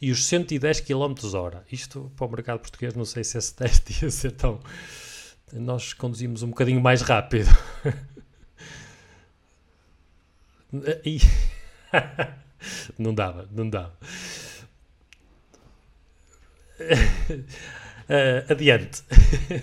e 0.00 0.10
os 0.10 0.24
110 0.26 0.80
km 0.80 1.14
hora. 1.34 1.64
Isto 1.70 2.10
para 2.16 2.26
o 2.26 2.30
mercado 2.30 2.60
português, 2.60 2.94
não 2.94 3.04
sei 3.04 3.22
se 3.22 3.36
esse 3.36 3.52
teste 3.54 4.04
ia 4.04 4.10
ser 4.10 4.32
tão. 4.32 4.60
Nós 5.52 5.92
conduzimos 5.92 6.42
um 6.42 6.48
bocadinho 6.48 6.80
mais 6.80 7.02
rápido. 7.02 7.50
e... 11.04 11.18
não 12.98 13.14
dava, 13.14 13.48
não 13.50 13.68
dava. 13.68 13.96
Uh, 18.10 18.52
adiante. 18.52 19.04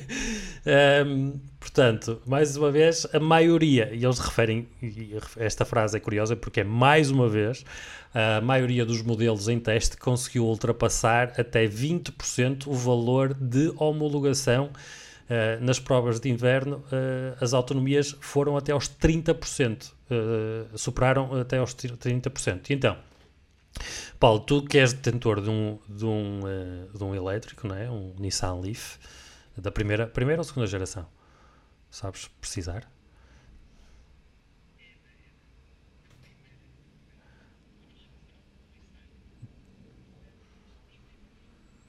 um, 1.06 1.38
portanto, 1.60 2.22
mais 2.26 2.56
uma 2.56 2.72
vez, 2.72 3.06
a 3.12 3.20
maioria, 3.20 3.90
e 3.92 4.06
eles 4.06 4.20
referem, 4.20 4.66
e 4.82 5.18
esta 5.36 5.66
frase 5.66 5.98
é 5.98 6.00
curiosa 6.00 6.34
porque 6.34 6.62
é 6.62 6.64
mais 6.64 7.12
uma 7.12 7.28
vez, 7.28 7.66
a 8.14 8.40
maioria 8.40 8.86
dos 8.86 9.02
modelos 9.02 9.50
em 9.50 9.60
teste 9.60 9.98
conseguiu 9.98 10.46
ultrapassar 10.46 11.34
até 11.38 11.68
20% 11.68 12.68
o 12.68 12.74
valor 12.74 13.34
de 13.34 13.74
homologação. 13.76 14.70
Uh, 15.30 15.62
nas 15.62 15.78
provas 15.78 16.22
de 16.22 16.30
inverno, 16.30 16.78
uh, 16.78 17.36
as 17.42 17.54
autonomias 17.54 18.16
foram 18.22 18.56
até 18.56 18.72
aos 18.72 18.88
30%, 18.88 19.92
superaram 20.74 21.38
até 21.38 21.58
aos 21.58 21.76
30%. 21.76 22.70
E 22.70 22.74
então, 22.74 22.96
Paulo, 24.20 24.40
tu 24.40 24.64
que 24.64 24.78
és 24.78 24.94
detentor 24.94 25.42
de 25.42 25.50
um, 25.50 25.80
de 25.88 26.06
um, 26.06 26.40
uh, 26.40 26.98
de 26.98 27.04
um 27.04 27.14
elétrico, 27.14 27.68
não 27.68 27.76
é? 27.76 27.90
um 27.90 28.14
Nissan 28.20 28.56
Leaf, 28.56 28.98
da 29.58 29.72
primeira, 29.72 30.08
primeira 30.08 30.42
ou 30.42 30.44
segunda 30.44 30.68
geração? 30.68 31.08
Sabes 31.90 32.28
precisar? 32.40 32.90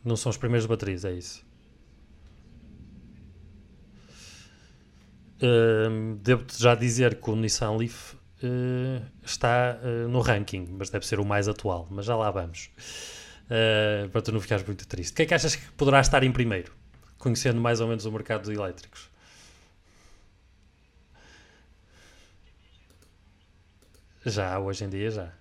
Não 0.04 0.16
são 0.16 0.30
as 0.30 0.36
primeiras 0.36 0.64
baterias, 0.66 1.04
é 1.04 1.12
isso? 1.12 1.46
Uh, 5.42 6.16
Devo-te 6.16 6.60
já 6.60 6.74
dizer 6.74 7.20
que 7.20 7.30
o 7.30 7.36
Nissan 7.36 7.76
Leaf 7.76 8.17
uh, 8.42 9.04
está 9.22 9.78
uh, 9.82 10.08
no 10.08 10.20
ranking, 10.20 10.66
mas 10.78 10.90
deve 10.90 11.06
ser 11.06 11.20
o 11.20 11.24
mais 11.24 11.48
atual. 11.48 11.86
Mas 11.90 12.06
já 12.06 12.16
lá 12.16 12.30
vamos. 12.30 12.70
Uh, 13.46 14.08
para 14.10 14.22
tu 14.22 14.32
não 14.32 14.40
ficares 14.40 14.64
muito 14.66 14.86
triste. 14.86 15.12
O 15.12 15.16
que 15.16 15.22
é 15.22 15.26
que 15.26 15.34
achas 15.34 15.56
que 15.56 15.70
poderá 15.72 16.00
estar 16.00 16.22
em 16.22 16.32
primeiro? 16.32 16.72
Conhecendo 17.18 17.60
mais 17.60 17.80
ou 17.80 17.88
menos 17.88 18.04
o 18.04 18.12
mercado 18.12 18.44
de 18.44 18.56
elétricos. 18.56 19.08
Já, 24.24 24.58
hoje 24.58 24.84
em 24.84 24.88
dia 24.88 25.10
já. 25.10 25.32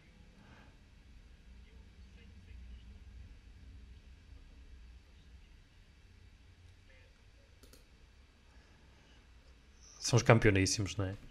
São 9.99 10.15
os 10.15 10.23
campeoníssimos, 10.23 10.95
não 10.95 11.05
é? 11.05 11.26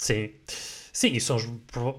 Sim. 0.00 0.30
Sim, 0.92 1.12
e 1.12 1.20
são, 1.20 1.36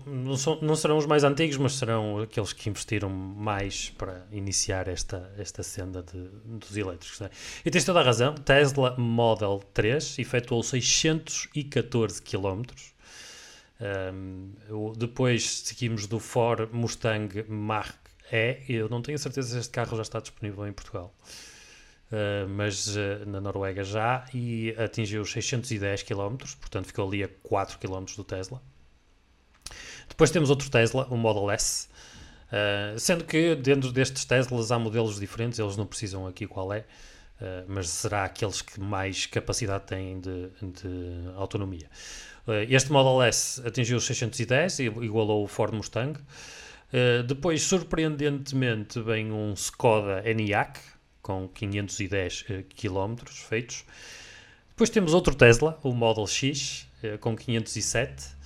não, 0.05 0.35
são, 0.35 0.59
não 0.61 0.75
serão 0.75 0.97
os 0.97 1.05
mais 1.05 1.23
antigos, 1.23 1.55
mas 1.55 1.73
serão 1.73 2.19
aqueles 2.19 2.51
que 2.51 2.67
investiram 2.67 3.09
mais 3.09 3.89
para 3.91 4.27
iniciar 4.31 4.87
esta, 4.87 5.31
esta 5.37 5.63
senda 5.63 6.03
de, 6.03 6.27
dos 6.45 6.75
elétricos. 6.75 7.19
Né? 7.19 7.29
E 7.63 7.71
tens 7.71 7.85
toda 7.85 8.01
a 8.01 8.03
razão, 8.03 8.33
Tesla 8.35 8.95
Model 8.97 9.61
3 9.73 10.19
efetuou 10.19 10.61
614 10.61 12.21
km. 12.21 12.63
Um, 14.13 14.51
depois 14.97 15.49
seguimos 15.49 16.05
do 16.05 16.19
Ford 16.19 16.69
Mustang 16.73 17.45
Mach-E. 17.47 18.63
Eu 18.67 18.89
não 18.89 19.01
tenho 19.01 19.17
certeza 19.17 19.49
se 19.51 19.57
este 19.59 19.71
carro 19.71 19.95
já 19.95 20.01
está 20.01 20.19
disponível 20.19 20.67
em 20.67 20.73
Portugal. 20.73 21.15
Uh, 22.11 22.45
mas 22.49 22.97
uh, 22.97 23.25
na 23.25 23.39
Noruega 23.39 23.85
já, 23.85 24.25
e 24.33 24.75
atingiu 24.77 25.23
610 25.23 26.03
km, 26.03 26.35
portanto 26.59 26.87
ficou 26.87 27.07
ali 27.07 27.23
a 27.23 27.29
4 27.41 27.79
km 27.79 28.03
do 28.17 28.23
Tesla. 28.25 28.61
Depois 30.09 30.29
temos 30.29 30.49
outro 30.49 30.69
Tesla, 30.69 31.07
o 31.09 31.15
Model 31.15 31.49
S. 31.51 31.87
Uh, 32.47 32.99
sendo 32.99 33.23
que 33.23 33.55
dentro 33.55 33.93
destes 33.93 34.25
Teslas 34.25 34.73
há 34.73 34.77
modelos 34.77 35.21
diferentes, 35.21 35.57
eles 35.57 35.77
não 35.77 35.85
precisam 35.85 36.27
aqui 36.27 36.45
qual 36.45 36.73
é, 36.73 36.83
mas 37.67 37.89
será 37.89 38.25
aqueles 38.25 38.61
que 38.61 38.79
mais 38.79 39.25
capacidade 39.25 39.85
têm 39.85 40.19
de, 40.19 40.49
de 40.61 41.33
autonomia. 41.35 41.89
Este 42.69 42.91
Model 42.91 43.23
S 43.23 43.65
atingiu 43.65 43.97
os 43.97 44.05
610 44.05 44.79
e 44.79 44.83
igualou 44.83 45.43
o 45.43 45.47
Ford 45.47 45.73
Mustang. 45.73 46.19
depois, 47.27 47.63
surpreendentemente, 47.63 49.01
vem 49.01 49.31
um 49.31 49.53
Skoda 49.53 50.21
Enyaq 50.23 50.79
com 51.21 51.47
510 51.47 52.45
km 52.75 53.15
feitos. 53.27 53.85
Depois 54.69 54.89
temos 54.89 55.13
outro 55.13 55.35
Tesla, 55.35 55.79
o 55.83 55.93
Model 55.93 56.25
X, 56.25 56.87
com 57.19 57.35
507 57.35 58.41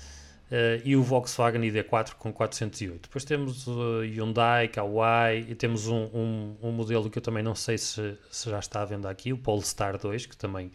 Uh, 0.45 0.77
e 0.85 0.95
o 0.95 1.01
Volkswagen 1.01 1.59
ID4 1.61 2.13
com 2.13 2.31
408. 2.31 3.01
Depois 3.01 3.25
temos 3.25 3.65
o 3.65 4.01
Hyundai, 4.01 4.67
Kauai 4.67 5.43
e 5.49 5.55
temos 5.55 5.87
um, 5.87 6.03
um, 6.13 6.55
um, 6.61 6.71
modelo 6.71 7.09
que 7.09 7.17
eu 7.17 7.21
também 7.21 7.41
não 7.41 7.55
sei 7.55 7.79
se, 7.79 8.15
se, 8.29 8.47
já 8.47 8.59
está 8.59 8.83
à 8.83 8.85
venda 8.85 9.09
aqui, 9.09 9.33
o 9.33 9.37
Polestar 9.39 9.97
2, 9.97 10.27
que 10.27 10.37
também 10.37 10.71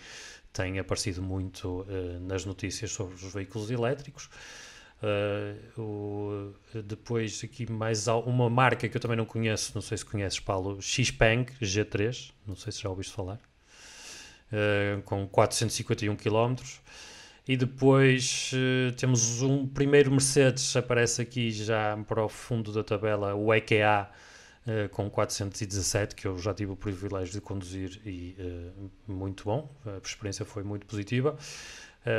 tem 0.53 0.81
aparecido 0.81 1.23
muito 1.23 1.83
uh, 1.83 2.19
nas 2.21 2.45
notícias 2.45 2.91
sobre 2.91 3.15
os 3.15 3.33
veículos 3.33 3.71
elétricos. 3.71 4.29
Uh, 5.03 5.81
o, 5.81 6.55
depois 6.83 7.43
aqui 7.43 7.71
mais 7.71 8.07
uma 8.07 8.51
marca 8.51 8.89
que 8.89 8.97
eu 8.97 9.01
também 9.01 9.17
não 9.17 9.25
conheço, 9.25 9.73
não 9.75 9.81
sei 9.81 9.97
se 9.97 10.05
conheces 10.05 10.39
Paulo, 10.39 10.81
Xpeng 10.83 11.47
G3, 11.61 12.33
não 12.47 12.55
sei 12.55 12.71
se 12.71 12.83
já 12.83 12.91
ouviste 12.91 13.13
falar, 13.13 13.41
com 15.05 15.27
451 15.27 16.17
km. 16.17 16.57
E 17.49 17.57
depois 17.57 18.53
uh, 18.53 18.95
temos 18.95 19.43
um 19.43 19.67
primeiro 19.67 20.11
Mercedes, 20.11 20.77
aparece 20.77 21.23
aqui 21.23 21.51
já 21.51 21.97
para 22.07 22.25
o 22.25 22.29
fundo 22.29 22.73
da 22.73 22.85
tabela, 22.85 23.35
o 23.35 23.53
uh, 23.53 24.89
com 24.91 25.11
417, 25.11 26.15
que 26.15 26.27
eu 26.27 26.39
já 26.39 26.55
tive 26.55 26.73
o 26.73 26.77
privilégio 26.77 27.33
de 27.33 27.41
conduzir 27.41 28.01
e 28.07 28.37
uh, 28.39 29.13
muito 29.13 29.45
bom, 29.45 29.75
a 29.85 30.07
experiência 30.07 30.45
foi 30.45 30.63
muito 30.63 30.87
positiva. 30.87 31.37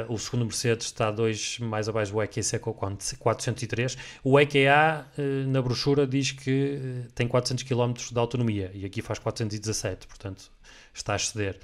O 0.07 0.17
segundo 0.17 0.45
Mercedes 0.45 0.87
está 0.87 1.09
dois 1.09 1.57
mais 1.59 1.89
abaixo 1.89 2.11
do 2.11 2.21
EQC 2.21 2.59
com 2.59 2.73
403. 2.73 3.97
O 4.23 4.39
EQA 4.39 5.07
na 5.47 5.61
brochura 5.61 6.05
diz 6.05 6.31
que 6.31 7.05
tem 7.15 7.27
400 7.27 7.63
km 7.63 7.93
de 8.11 8.19
autonomia 8.19 8.71
e 8.73 8.85
aqui 8.85 9.01
faz 9.01 9.19
417, 9.19 10.07
portanto 10.07 10.51
está 10.93 11.13
a 11.13 11.15
exceder. 11.15 11.59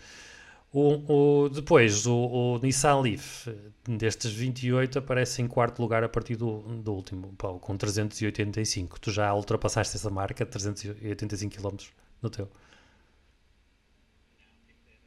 O, 0.71 1.45
o, 1.45 1.49
depois, 1.49 2.05
o, 2.05 2.13
o, 2.13 2.59
Nissan 2.59 2.99
Leaf, 3.01 3.47
destes 3.87 4.31
28, 4.31 4.99
aparece 4.99 5.41
em 5.41 5.47
quarto 5.47 5.81
lugar 5.81 6.03
a 6.03 6.09
partir 6.09 6.35
do, 6.35 6.59
do 6.83 6.93
último, 6.93 7.33
com 7.61 7.77
385. 7.77 8.99
Tu 8.99 9.11
já 9.11 9.33
ultrapassaste 9.33 9.95
essa 9.95 10.09
marca, 10.09 10.45
385 10.45 11.55
km 11.55 11.77
no 12.21 12.29
teu. 12.29 12.49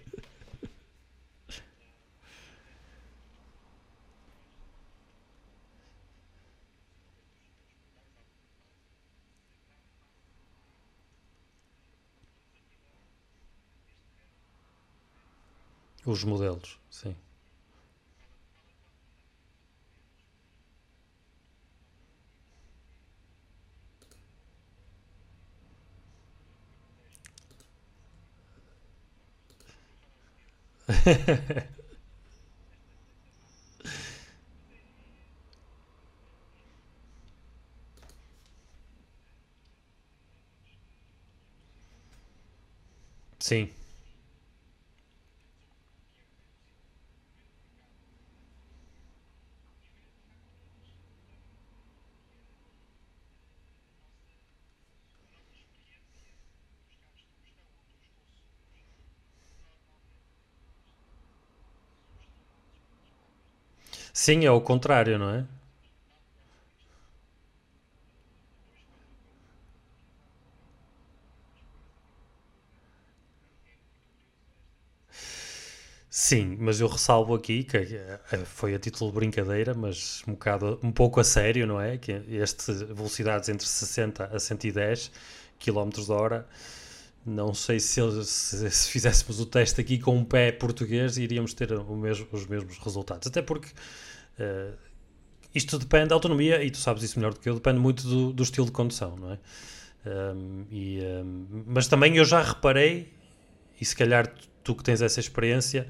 Os 16.06 16.22
modelos, 16.24 16.78
sim. 16.90 17.14
Sim. 43.38 43.70
Sim, 64.14 64.46
é 64.46 64.50
o 64.50 64.62
contrário, 64.62 65.18
não 65.18 65.29
é? 65.31 65.46
Sim, 76.09 76.57
mas 76.61 76.81
eu 76.81 76.87
ressalvo 76.87 77.35
aqui 77.35 77.64
que 77.64 77.77
eh, 77.77 78.20
foi 78.44 78.74
a 78.74 78.79
título 78.79 79.11
de 79.11 79.16
brincadeira, 79.16 79.74
mas 79.74 80.22
um, 80.29 80.33
bocado, 80.33 80.79
um 80.83 80.92
pouco 80.92 81.18
a 81.20 81.24
sério, 81.24 81.66
não 81.66 81.81
é? 81.81 81.98
Que 81.98 82.12
este 82.29 82.72
velocidades 82.72 83.48
entre 83.48 83.66
60 83.66 84.27
a 84.27 84.38
110 84.38 85.11
km 85.59 86.09
hora, 86.11 86.46
não 87.26 87.54
sei 87.54 87.80
se, 87.80 88.00
se, 88.24 88.70
se, 88.70 88.90
fizéssemos 88.90 89.40
o 89.40 89.46
teste 89.46 89.80
aqui 89.80 89.98
com 89.98 90.16
um 90.16 90.24
pé 90.24 90.52
português 90.52 91.16
iríamos 91.16 91.54
ter 91.54 91.70
mesmo, 91.70 92.26
os 92.32 92.46
mesmos 92.46 92.78
resultados. 92.78 93.28
Até 93.28 93.40
porque 93.40 93.68
uh, 94.38 94.76
isto 95.54 95.78
depende 95.78 96.08
da 96.08 96.14
autonomia, 96.14 96.62
e 96.62 96.70
tu 96.70 96.78
sabes 96.78 97.02
isso 97.02 97.18
melhor 97.18 97.32
do 97.32 97.40
que 97.40 97.48
eu, 97.48 97.54
depende 97.54 97.78
muito 97.78 98.02
do, 98.02 98.32
do 98.32 98.42
estilo 98.42 98.66
de 98.66 98.72
condução, 98.72 99.16
não 99.16 99.32
é? 99.32 99.38
Um, 100.06 100.66
e, 100.70 101.00
um, 101.00 101.64
mas 101.66 101.87
também 101.87 102.16
eu 102.16 102.24
já 102.24 102.42
reparei, 102.42 103.12
e 103.80 103.84
se 103.84 103.96
calhar 103.96 104.32
tu 104.62 104.74
que 104.74 104.82
tens 104.82 105.00
essa 105.00 105.20
experiência, 105.20 105.87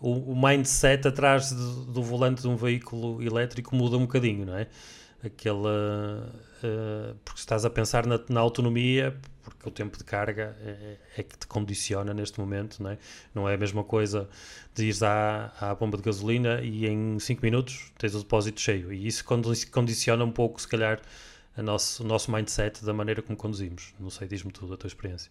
o, 0.00 0.32
o 0.32 0.36
mindset 0.36 1.08
atrás 1.08 1.50
do, 1.50 1.84
do, 1.86 2.02
volante 2.02 2.42
de 2.42 2.48
um 2.48 2.56
veículo 2.56 3.22
elétrico 3.22 3.74
muda 3.74 3.96
um 3.96 4.02
bocadinho, 4.02 4.44
não 4.44 4.56
é? 4.56 4.68
Aquela. 5.24 6.32
Uh, 6.66 7.14
porque 7.24 7.38
estás 7.38 7.64
a 7.64 7.70
pensar 7.70 8.06
na, 8.06 8.18
na, 8.28 8.40
autonomia, 8.40 9.16
porque 9.44 9.68
o 9.68 9.70
tempo 9.70 9.96
de 9.96 10.02
carga 10.02 10.56
é, 10.60 10.96
é, 11.16 11.22
que 11.22 11.38
te 11.38 11.46
condiciona 11.46 12.12
neste 12.12 12.40
momento, 12.40 12.82
não 12.82 12.90
é? 12.90 12.98
Não 13.32 13.48
é 13.48 13.54
a 13.54 13.56
mesma 13.56 13.84
coisa 13.84 14.28
de 14.74 14.84
ires 14.86 15.00
à, 15.02 15.52
à 15.60 15.74
bomba 15.76 15.96
de 15.96 16.02
gasolina 16.02 16.60
e 16.62 16.86
em 16.86 17.18
5 17.20 17.40
minutos 17.42 17.92
tens 17.98 18.14
o 18.16 18.18
depósito 18.18 18.60
cheio. 18.60 18.92
E 18.92 19.06
isso 19.06 19.24
condiciona 19.70 20.24
um 20.24 20.32
pouco, 20.32 20.60
se 20.60 20.66
calhar, 20.66 21.00
a 21.56 21.62
nosso, 21.62 22.02
o 22.02 22.06
nosso 22.06 22.32
mindset 22.32 22.84
da 22.84 22.92
maneira 22.92 23.22
como 23.22 23.36
conduzimos. 23.36 23.94
Não 24.00 24.10
sei, 24.10 24.26
diz-me 24.26 24.50
tudo 24.52 24.74
a 24.74 24.76
tua 24.76 24.88
experiência. 24.88 25.30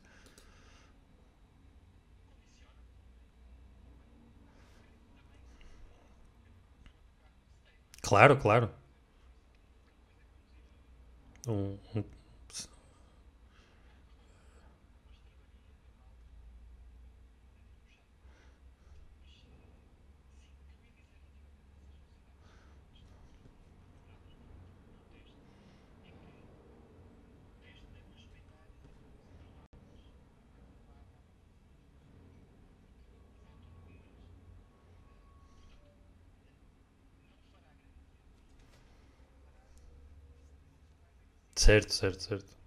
Claro, 8.02 8.38
claro. 8.38 8.69
Um, 11.48 11.78
um, 11.96 12.04
Certo, 41.65 41.91
certo, 41.91 42.19
certo. 42.19 42.64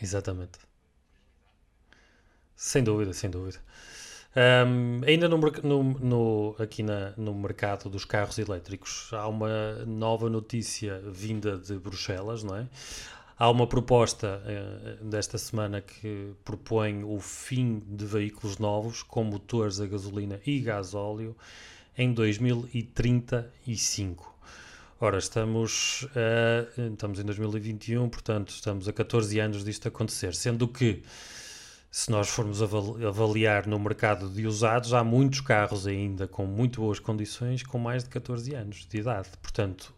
Exatamente. 0.00 0.58
Sem 2.54 2.82
dúvida, 2.82 3.12
sem 3.12 3.28
dúvida. 3.30 3.58
Ahm, 4.34 5.02
ainda 5.06 5.28
no, 5.28 5.38
no- 5.38 5.82
no- 6.00 6.56
aqui 6.58 6.82
na- 6.82 7.12
no 7.16 7.34
mercado 7.34 7.88
dos 7.90 8.04
carros 8.04 8.38
elétricos, 8.38 9.10
há 9.12 9.26
uma 9.28 9.84
nova 9.86 10.28
notícia 10.30 11.00
vinda 11.10 11.56
de 11.58 11.78
Bruxelas, 11.78 12.42
não 12.42 12.56
é? 12.56 12.66
Há 13.38 13.50
uma 13.50 13.66
proposta 13.66 14.42
eh, 14.46 14.96
desta 15.02 15.36
semana 15.38 15.80
que 15.82 16.32
propõe 16.44 17.04
o 17.04 17.20
fim 17.20 17.80
de 17.86 18.04
veículos 18.06 18.56
novos 18.58 19.02
com 19.02 19.24
motores 19.24 19.78
a 19.80 19.86
gasolina 19.86 20.40
e 20.46 20.60
gasóleo 20.60 21.36
em 21.98 22.12
2035. 22.12 24.34
Ora, 24.98 25.18
estamos, 25.18 26.08
estamos 26.92 27.20
em 27.20 27.24
2021, 27.24 28.08
portanto, 28.08 28.48
estamos 28.50 28.88
a 28.88 28.92
14 28.92 29.38
anos 29.38 29.62
disto 29.62 29.88
acontecer, 29.88 30.34
sendo 30.34 30.66
que 30.66 31.02
se 31.90 32.10
nós 32.10 32.28
formos 32.28 32.62
aval- 32.62 32.96
avaliar 33.06 33.66
no 33.66 33.78
mercado 33.78 34.28
de 34.30 34.46
usados, 34.46 34.94
há 34.94 35.04
muitos 35.04 35.40
carros 35.40 35.86
ainda 35.86 36.26
com 36.26 36.46
muito 36.46 36.80
boas 36.80 36.98
condições 36.98 37.62
com 37.62 37.78
mais 37.78 38.04
de 38.04 38.10
14 38.10 38.54
anos 38.54 38.86
de 38.86 38.98
idade. 38.98 39.28
Portanto, 39.42 39.92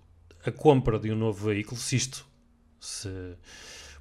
a 0.44 0.50
compra 0.50 0.98
de 0.98 1.12
um 1.12 1.16
novo 1.16 1.46
veículo, 1.46 1.80
se 1.80 1.94
isto 1.96 2.26
se 2.80 3.08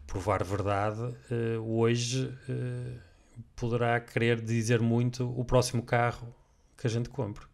provar 0.07 0.43
verdade, 0.43 1.13
eh, 1.29 1.57
hoje 1.59 2.33
eh, 2.49 2.93
poderá 3.55 3.99
querer 3.99 4.41
dizer 4.41 4.81
muito 4.81 5.29
o 5.39 5.43
próximo 5.45 5.83
carro 5.83 6.33
que 6.77 6.87
a 6.87 6.89
gente 6.89 7.09
compre. 7.09 7.45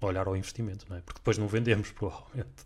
Olhar 0.00 0.26
ao 0.26 0.36
investimento, 0.36 0.86
não 0.88 0.96
é? 0.96 1.00
Porque 1.00 1.18
depois 1.20 1.36
não 1.38 1.46
vendemos, 1.48 1.90
provavelmente. 1.92 2.64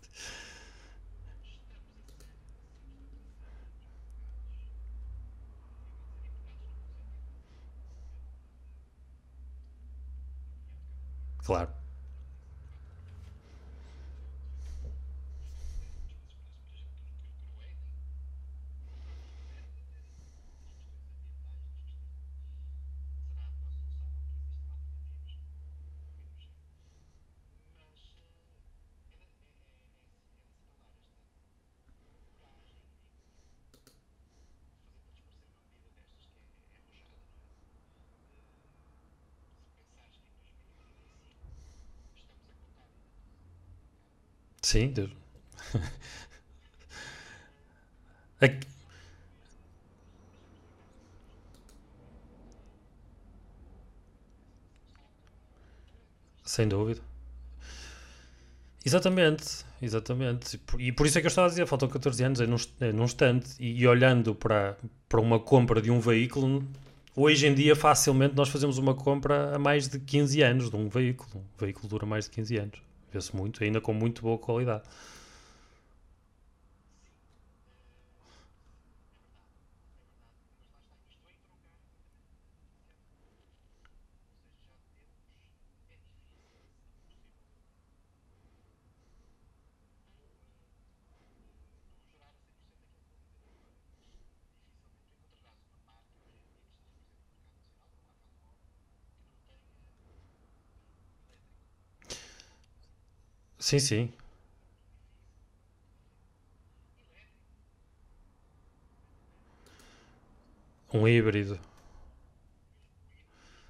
Claro. 11.37 11.84
Sim, 44.75 44.91
Deus. 44.91 45.09
Aqui- 48.41 48.67
sem 56.43 56.67
dúvida. 56.69 57.01
Exatamente, 58.85 59.65
exatamente. 59.81 60.59
E 60.77 60.91
por, 60.91 61.07
isso 61.07 61.17
é 61.17 61.21
que 61.21 61.25
eu 61.25 61.29
estava 61.29 61.47
a 61.47 61.49
dizer, 61.49 61.65
faltam 61.65 61.87
14 61.89 62.23
anos, 62.23 62.39
é 62.39 62.45
num, 62.45 62.57
é 62.79 62.91
num 62.91 63.03
instante, 63.05 63.49
e, 63.59 63.81
e 63.81 63.87
olhando 63.87 64.35
para, 64.35 64.77
para 65.09 65.19
uma 65.19 65.39
compra 65.39 65.81
de 65.81 65.89
um 65.89 65.99
veículo, 65.99 66.63
hoje 67.15 67.47
em 67.47 67.55
dia 67.55 67.75
facilmente 67.75 68.35
nós 68.35 68.49
fazemos 68.49 68.77
uma 68.77 68.93
compra 68.93 69.55
a 69.55 69.59
mais 69.59 69.87
de 69.87 69.99
15 69.99 70.41
anos 70.43 70.69
de 70.69 70.75
um 70.75 70.87
veículo. 70.87 71.29
Um 71.37 71.59
veículo 71.65 71.87
dura 71.87 72.05
mais 72.05 72.25
de 72.25 72.31
15 72.31 72.57
anos. 72.57 72.79
Vê-se 73.15 73.33
muito, 73.33 73.63
ainda 73.63 73.79
com 73.79 73.93
muito 73.93 74.21
boa 74.21 74.37
qualidade. 74.37 74.83
Sim, 103.65 103.79
sim, 103.79 104.13
um 110.93 111.07
híbrido. 111.07 111.59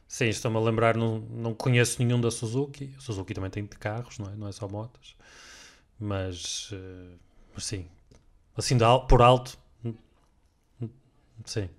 Sim, 0.08 0.26
estou-me 0.28 0.58
a 0.58 0.60
lembrar, 0.60 0.96
não, 0.96 1.20
não 1.20 1.54
conheço 1.54 2.02
nenhum 2.04 2.22
da 2.22 2.30
Suzuki. 2.32 2.94
A 2.98 3.02
Suzuki 3.02 3.34
também 3.34 3.50
tem 3.50 3.64
de 3.66 3.78
carros, 3.78 4.20
não 4.20 4.28
é? 4.32 4.36
Não 4.36 4.48
é 4.48 4.52
só 4.52 4.68
motos. 4.68 5.16
Mas, 6.00 6.70
eh, 6.74 7.16
mas 7.56 7.66
sim, 7.66 7.88
assim 8.58 8.78
de 8.78 8.86
por 9.10 9.22
alto, 9.22 9.58
sim. 11.46 11.70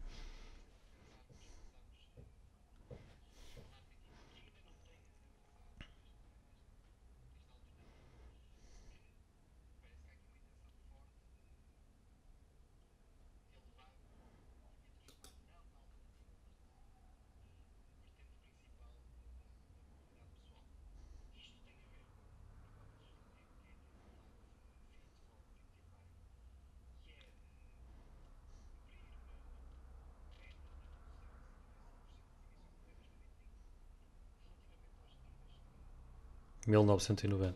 1990. 36.67 37.55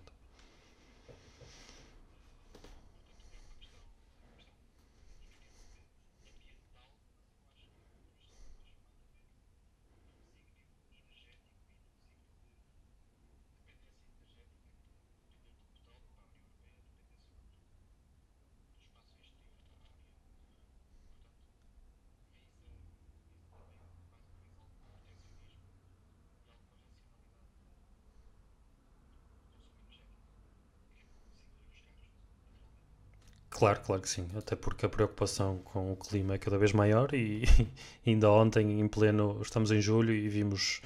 Claro, 33.60 33.80
claro 33.82 34.00
que 34.00 34.08
sim. 34.08 34.26
Até 34.38 34.56
porque 34.56 34.86
a 34.86 34.88
preocupação 34.88 35.58
com 35.58 35.92
o 35.92 35.96
clima 35.96 36.32
é 36.32 36.38
cada 36.38 36.56
vez 36.56 36.72
maior 36.72 37.12
e 37.12 37.44
ainda 38.06 38.30
ontem, 38.30 38.80
em 38.80 38.88
pleno, 38.88 39.38
estamos 39.42 39.70
em 39.70 39.82
julho 39.82 40.14
e 40.14 40.30
vimos 40.30 40.80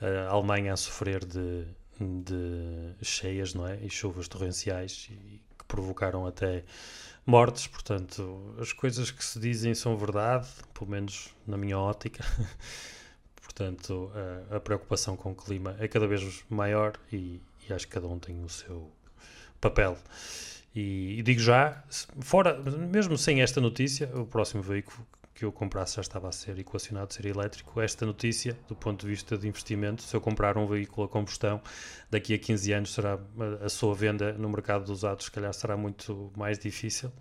a 0.00 0.30
Alemanha 0.30 0.74
a 0.74 0.76
sofrer 0.76 1.24
de, 1.24 1.64
de 1.98 2.94
cheias, 3.04 3.52
não 3.52 3.66
é? 3.66 3.80
E 3.82 3.90
chuvas 3.90 4.28
torrenciais 4.28 5.08
e 5.10 5.42
que 5.58 5.64
provocaram 5.66 6.24
até 6.24 6.62
mortes. 7.26 7.66
Portanto, 7.66 8.54
as 8.60 8.72
coisas 8.72 9.10
que 9.10 9.24
se 9.24 9.40
dizem 9.40 9.74
são 9.74 9.96
verdade, 9.96 10.46
pelo 10.72 10.88
menos 10.88 11.34
na 11.44 11.56
minha 11.56 11.80
ótica. 11.80 12.24
Portanto, 13.42 14.12
a, 14.52 14.58
a 14.58 14.60
preocupação 14.60 15.16
com 15.16 15.32
o 15.32 15.34
clima 15.34 15.74
é 15.80 15.88
cada 15.88 16.06
vez 16.06 16.44
maior 16.48 16.92
e, 17.12 17.42
e 17.68 17.72
acho 17.72 17.88
que 17.88 17.94
cada 17.94 18.06
um 18.06 18.20
tem 18.20 18.40
o 18.44 18.48
seu, 18.48 18.88
papel. 19.60 19.96
E, 20.74 21.18
e, 21.18 21.22
digo 21.22 21.40
já, 21.40 21.82
fora, 22.20 22.58
mesmo 22.60 23.16
sem 23.16 23.42
esta 23.42 23.60
notícia, 23.60 24.10
o 24.14 24.26
próximo 24.26 24.62
veículo 24.62 25.06
que 25.34 25.44
eu 25.44 25.52
comprasse 25.52 25.94
já 25.94 26.02
estava 26.02 26.28
a 26.28 26.32
ser 26.32 26.58
equacionado 26.58 27.14
ser 27.14 27.24
elétrico. 27.24 27.80
Esta 27.80 28.04
notícia, 28.04 28.58
do 28.66 28.74
ponto 28.74 29.02
de 29.02 29.06
vista 29.06 29.38
de 29.38 29.46
investimento, 29.46 30.02
se 30.02 30.14
eu 30.14 30.20
comprar 30.20 30.58
um 30.58 30.66
veículo 30.66 31.06
a 31.06 31.08
combustão, 31.08 31.62
daqui 32.10 32.34
a 32.34 32.38
15 32.38 32.72
anos 32.72 32.92
será 32.92 33.18
a 33.64 33.68
sua 33.68 33.94
venda 33.94 34.32
no 34.32 34.48
mercado 34.48 34.82
dos 34.82 34.90
usados, 34.90 35.26
se 35.26 35.30
calhar 35.30 35.54
será 35.54 35.76
muito 35.76 36.32
mais 36.36 36.58
difícil. 36.58 37.12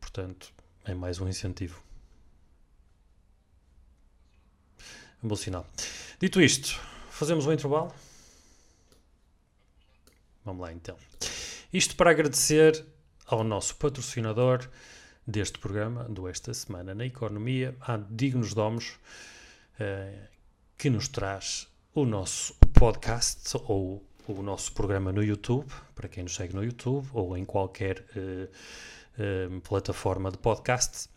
Portanto, 0.00 0.50
é 0.86 0.94
mais 0.94 1.20
um 1.20 1.28
incentivo. 1.28 1.82
Um 5.22 5.28
bom 5.28 5.36
sinal. 5.36 5.66
Dito 6.18 6.40
isto, 6.40 6.80
fazemos 7.10 7.46
um 7.46 7.52
intervalo? 7.52 7.92
Vamos 10.46 10.62
lá 10.62 10.72
então. 10.72 10.96
Isto 11.72 11.96
para 11.96 12.10
agradecer 12.10 12.82
ao 13.26 13.44
nosso 13.44 13.76
patrocinador 13.76 14.66
deste 15.26 15.58
programa, 15.58 16.04
do 16.04 16.26
Esta 16.26 16.54
Semana 16.54 16.94
na 16.94 17.04
Economia, 17.04 17.76
a 17.82 17.98
Dignos 17.98 18.54
Domos, 18.54 18.94
eh, 19.78 20.28
que 20.78 20.88
nos 20.88 21.08
traz 21.08 21.68
o 21.94 22.06
nosso 22.06 22.54
podcast 22.72 23.54
ou 23.64 24.02
o 24.26 24.42
nosso 24.42 24.72
programa 24.72 25.12
no 25.12 25.22
YouTube, 25.22 25.70
para 25.94 26.08
quem 26.08 26.22
nos 26.22 26.34
segue 26.34 26.54
no 26.54 26.64
YouTube 26.64 27.06
ou 27.12 27.36
em 27.36 27.44
qualquer 27.44 28.02
eh, 28.16 28.48
eh, 29.18 29.48
plataforma 29.62 30.30
de 30.30 30.38
podcast. 30.38 31.10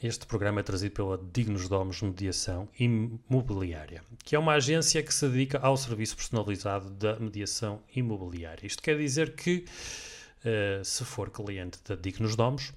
Este 0.00 0.24
programa 0.26 0.60
é 0.60 0.62
trazido 0.62 0.94
pela 0.94 1.20
Dignos 1.32 1.68
Domos 1.68 2.00
Mediação 2.00 2.68
Imobiliária, 2.78 4.02
que 4.24 4.36
é 4.36 4.38
uma 4.38 4.54
agência 4.54 5.02
que 5.02 5.12
se 5.12 5.28
dedica 5.28 5.58
ao 5.58 5.76
serviço 5.76 6.16
personalizado 6.16 6.90
da 6.90 7.18
mediação 7.18 7.82
imobiliária. 7.94 8.66
Isto 8.66 8.82
quer 8.82 8.96
dizer 8.96 9.34
que, 9.34 9.64
se 10.84 11.04
for 11.04 11.30
cliente 11.30 11.78
da 11.88 11.96
Dignos 11.96 12.36
Domos, 12.36 12.72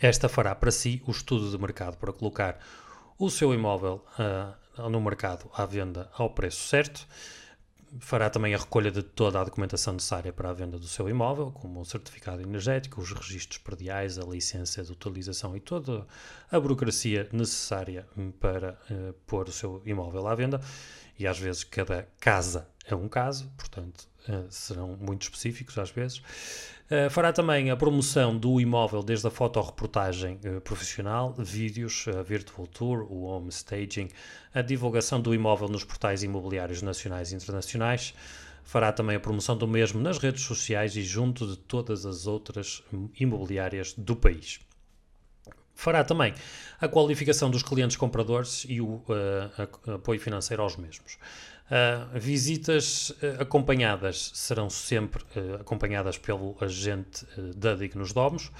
esta 0.00 0.28
fará 0.28 0.54
para 0.54 0.70
si 0.70 1.02
o 1.06 1.10
estudo 1.10 1.50
de 1.50 1.58
mercado 1.58 1.96
para 1.96 2.12
colocar 2.12 2.58
o 3.18 3.30
seu 3.30 3.54
imóvel 3.54 4.04
uh, 4.18 4.88
no 4.88 5.00
mercado 5.00 5.48
à 5.54 5.64
venda 5.66 6.10
ao 6.14 6.30
preço 6.30 6.66
certo. 6.68 7.06
Fará 8.00 8.30
também 8.30 8.54
a 8.54 8.58
recolha 8.58 8.90
de 8.90 9.02
toda 9.02 9.40
a 9.40 9.44
documentação 9.44 9.92
necessária 9.92 10.32
para 10.32 10.48
a 10.48 10.52
venda 10.52 10.78
do 10.78 10.86
seu 10.86 11.08
imóvel, 11.08 11.50
como 11.50 11.80
o 11.80 11.84
certificado 11.84 12.40
energético, 12.40 13.00
os 13.00 13.12
registros 13.12 13.58
prediais, 13.58 14.18
a 14.18 14.24
licença 14.24 14.82
de 14.82 14.92
utilização 14.92 15.56
e 15.56 15.60
toda 15.60 16.06
a 16.50 16.60
burocracia 16.60 17.28
necessária 17.32 18.06
para 18.40 18.78
uh, 18.90 19.12
pôr 19.26 19.48
o 19.48 19.52
seu 19.52 19.82
imóvel 19.84 20.26
à 20.26 20.34
venda. 20.34 20.60
E 21.18 21.26
às 21.26 21.38
vezes 21.38 21.64
cada 21.64 22.08
casa 22.18 22.68
é 22.86 22.94
um 22.94 23.08
caso, 23.08 23.52
portanto 23.56 24.11
uh, 24.28 24.46
serão 24.50 24.96
muito 25.00 25.22
específicos 25.22 25.78
às 25.78 25.90
vezes. 25.90 26.18
Uh, 26.18 27.08
fará 27.10 27.32
também 27.32 27.70
a 27.70 27.76
promoção 27.76 28.36
do 28.36 28.60
imóvel 28.60 29.02
desde 29.02 29.26
a 29.26 29.30
fotoreportagem 29.30 30.38
uh, 30.44 30.60
profissional, 30.60 31.34
vídeos, 31.38 32.06
a 32.08 32.22
virtual 32.22 32.66
tour, 32.66 33.10
o 33.10 33.22
home 33.22 33.48
staging, 33.48 34.08
a 34.54 34.62
divulgação 34.62 35.20
do 35.20 35.34
imóvel 35.34 35.68
nos 35.68 35.84
portais 35.84 36.22
imobiliários 36.22 36.82
nacionais 36.82 37.32
e 37.32 37.36
internacionais. 37.36 38.14
Fará 38.64 38.92
também 38.92 39.16
a 39.16 39.20
promoção 39.20 39.56
do 39.56 39.66
mesmo 39.66 40.00
nas 40.00 40.18
redes 40.18 40.42
sociais 40.42 40.96
e 40.96 41.02
junto 41.02 41.46
de 41.46 41.56
todas 41.56 42.06
as 42.06 42.26
outras 42.26 42.82
imobiliárias 43.18 43.92
do 43.92 44.14
país. 44.14 44.60
Fará 45.74 46.04
também 46.04 46.32
a 46.80 46.86
qualificação 46.86 47.50
dos 47.50 47.62
clientes 47.62 47.96
compradores 47.96 48.64
e 48.68 48.80
o 48.80 49.02
uh, 49.08 49.94
apoio 49.94 50.20
financeiro 50.20 50.62
aos 50.62 50.76
mesmos. 50.76 51.18
Uh, 51.72 52.18
visitas 52.18 53.08
uh, 53.08 53.40
acompanhadas 53.40 54.30
serão 54.34 54.68
sempre 54.68 55.24
uh, 55.34 55.54
acompanhadas 55.62 56.18
pelo 56.18 56.54
agente 56.60 57.26
da 57.56 57.74
Dignos 57.74 58.12
Domos 58.12 58.52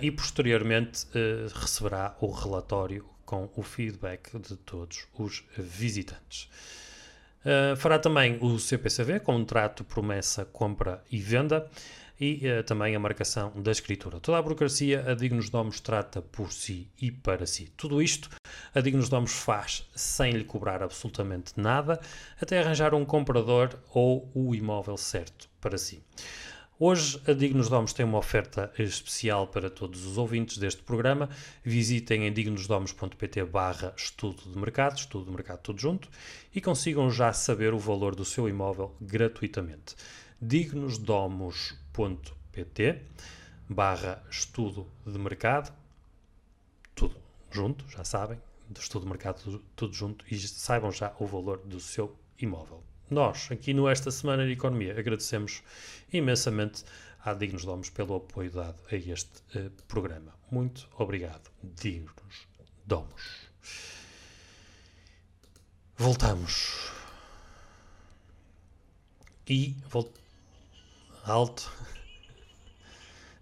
e 0.00 0.08
posteriormente 0.08 1.04
receberá 1.52 2.16
o 2.20 2.30
relatório 2.30 3.04
com 3.24 3.50
o 3.56 3.62
feedback 3.64 4.38
de 4.38 4.54
todos 4.54 5.08
os 5.18 5.42
visitantes. 5.58 6.48
fará 7.76 7.98
também 7.98 8.38
o 8.40 8.56
CPCV, 8.56 9.18
contrato, 9.18 9.82
promessa, 9.82 10.44
compra 10.44 11.02
e 11.10 11.18
venda, 11.18 11.68
e 12.24 12.40
uh, 12.48 12.64
também 12.64 12.96
a 12.96 12.98
marcação 12.98 13.52
da 13.54 13.70
escritura. 13.70 14.18
Toda 14.18 14.38
a 14.38 14.42
burocracia 14.42 15.04
a 15.06 15.14
Dignos 15.14 15.50
Domos 15.50 15.78
trata 15.80 16.22
por 16.22 16.52
si 16.52 16.88
e 17.00 17.10
para 17.10 17.44
si. 17.44 17.70
Tudo 17.76 18.00
isto 18.00 18.30
a 18.74 18.80
Dignos 18.80 19.10
Domos 19.10 19.32
faz 19.32 19.86
sem 19.94 20.32
lhe 20.32 20.44
cobrar 20.44 20.82
absolutamente 20.82 21.52
nada, 21.56 22.00
até 22.40 22.60
arranjar 22.60 22.94
um 22.94 23.04
comprador 23.04 23.78
ou 23.92 24.30
o 24.34 24.54
imóvel 24.54 24.96
certo 24.96 25.50
para 25.60 25.76
si. 25.76 26.02
Hoje 26.78 27.20
a 27.28 27.32
Dignos 27.32 27.68
Domos 27.68 27.92
tem 27.92 28.06
uma 28.06 28.18
oferta 28.18 28.72
especial 28.78 29.46
para 29.46 29.68
todos 29.68 30.06
os 30.06 30.16
ouvintes 30.16 30.56
deste 30.56 30.82
programa. 30.82 31.28
Visitem 31.62 32.26
em 32.26 32.32
dignosdomos.pt 32.32 33.44
barra 33.44 33.92
estudo 33.96 34.42
de 34.50 34.58
mercado, 34.58 34.96
estudo 34.96 35.26
de 35.26 35.30
mercado 35.30 35.60
tudo 35.60 35.78
junto, 35.78 36.08
e 36.54 36.60
consigam 36.60 37.10
já 37.10 37.32
saber 37.32 37.74
o 37.74 37.78
valor 37.78 38.14
do 38.14 38.24
seu 38.24 38.48
imóvel 38.48 38.96
gratuitamente. 39.00 39.94
dignosdomos.pt 40.40 41.83
barra 43.68 44.22
estudo 44.30 44.86
de 45.06 45.18
mercado, 45.18 45.72
tudo 46.94 47.16
junto, 47.50 47.88
já 47.88 48.04
sabem, 48.04 48.40
do 48.68 48.80
estudo 48.80 49.04
de 49.04 49.08
mercado 49.08 49.62
tudo, 49.76 49.92
junto 49.92 50.24
e 50.30 50.38
saibam 50.38 50.90
já 50.90 51.14
o 51.18 51.26
valor 51.26 51.58
do 51.58 51.78
seu 51.80 52.16
imóvel. 52.38 52.82
Nós, 53.10 53.48
aqui 53.50 53.72
no 53.74 53.88
Esta 53.88 54.10
Semana 54.10 54.44
de 54.44 54.52
Economia, 54.52 54.98
agradecemos 54.98 55.62
imensamente 56.12 56.84
à 57.22 57.32
Dignos 57.32 57.64
Domos 57.64 57.90
pelo 57.90 58.16
apoio 58.16 58.50
dado 58.50 58.82
a 58.90 58.96
este 58.96 59.40
uh, 59.56 59.70
programa. 59.86 60.34
Muito 60.50 60.88
obrigado, 60.96 61.50
Dignos 61.62 62.48
Domos. 62.86 63.48
Voltamos. 65.96 66.90
E 69.46 69.76
volt... 69.90 70.23
alto. 71.24 71.70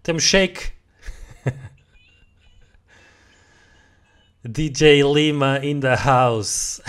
Temos 0.01 0.23
shake. 0.23 0.71
DJ 4.45 5.03
Lima 5.03 5.59
in 5.63 5.79
the 5.79 5.95
house. 5.95 6.81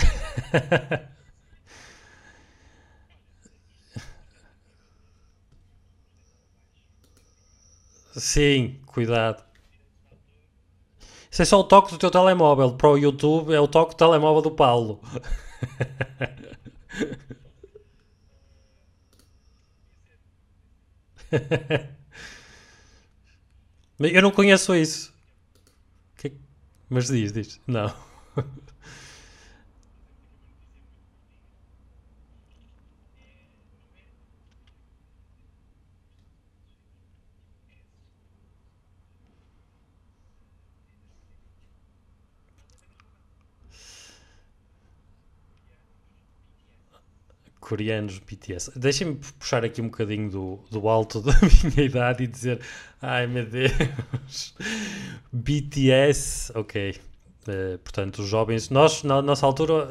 Sim, 8.17 8.79
cuidado. 8.85 9.43
Isso 11.29 11.41
é 11.41 11.45
só 11.45 11.59
o 11.59 11.65
toque 11.65 11.91
do 11.91 11.97
teu 11.97 12.09
telemóvel. 12.09 12.75
Para 12.75 12.89
o 12.89 12.97
YouTube 12.97 13.53
é 13.53 13.59
o 13.59 13.67
toque 13.67 13.93
do 13.93 13.97
telemóvel 13.97 14.41
do 14.41 14.51
Paulo. 14.51 15.01
Eu 23.99 24.21
não 24.21 24.31
conheço 24.31 24.75
isso. 24.75 25.15
Mas 26.89 27.07
diz, 27.07 27.31
diz. 27.31 27.59
Não. 27.67 27.93
coreanos 47.65 48.19
BTS. 48.19 48.71
Deixem-me 48.75 49.15
puxar 49.39 49.65
aqui 49.65 49.81
um 49.81 49.85
bocadinho 49.85 50.29
do, 50.29 50.59
do 50.69 50.87
alto 50.87 51.19
da 51.25 51.33
minha 51.63 51.87
idade 51.87 52.23
e 52.23 52.27
dizer: 52.27 52.61
ai 53.01 53.25
meu 53.25 53.45
Deus, 53.45 54.53
BTS, 55.33 56.51
ok. 56.55 56.95
Uh, 57.47 57.77
portanto, 57.79 58.19
os 58.19 58.27
jovens, 58.27 58.69
nós 58.69 59.03
na 59.03 59.21
nossa 59.21 59.45
altura. 59.45 59.89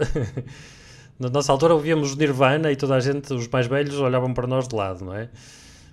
na 1.19 1.29
nossa 1.29 1.51
altura 1.51 1.75
ouvíamos 1.75 2.17
Nirvana 2.17 2.71
e 2.71 2.77
toda 2.77 2.95
a 2.95 3.01
gente, 3.01 3.33
os 3.33 3.49
mais 3.49 3.67
velhos, 3.67 3.99
olhavam 3.99 4.33
para 4.33 4.47
nós 4.47 4.69
de 4.69 4.75
lado, 4.75 5.05
não 5.05 5.15
é? 5.15 5.29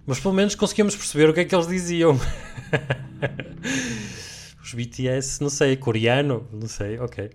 Mas 0.06 0.20
pelo 0.20 0.34
menos 0.34 0.56
conseguíamos 0.56 0.96
perceber 0.96 1.30
o 1.30 1.34
que 1.34 1.42
é 1.42 1.46
que 1.46 1.54
eles 1.54 1.68
diziam. 1.68 2.20
os 4.64 4.74
BTS, 4.74 5.42
não 5.42 5.50
sei, 5.50 5.76
coreano, 5.76 6.48
não 6.52 6.68
sei, 6.68 7.00
ok. 7.00 7.30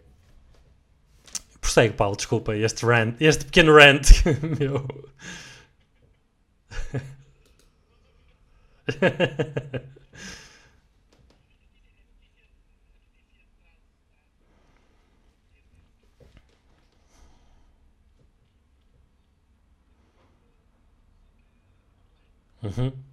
Prossegue, 1.77 1.95
Paulo, 1.95 2.17
desculpa, 2.17 2.57
este 2.57 2.87
rant, 2.87 3.21
este 3.21 3.45
pequeno 3.45 3.75
rant 3.75 4.03
meu. 4.59 4.87
Uhum. 22.63 23.06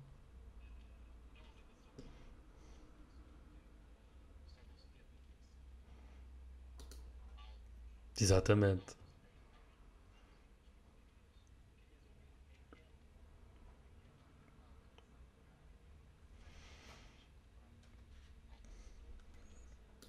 Exatamente. 8.20 8.95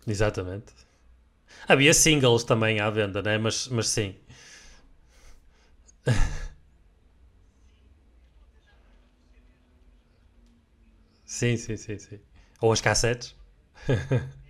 Exatamente. 0.07 0.73
Havia 1.69 1.95
singles 1.95 2.45
também 2.45 2.81
à 2.81 2.91
venda, 2.91 3.23
né? 3.23 3.39
Mas, 3.39 3.69
mas 3.69 3.89
sim. 3.89 4.17
Sim, 11.27 11.57
sim, 11.57 11.77
sim, 11.77 11.99
sim. 11.99 12.19
Ou 12.61 12.73
as 12.73 12.81
cassetes. 12.81 13.35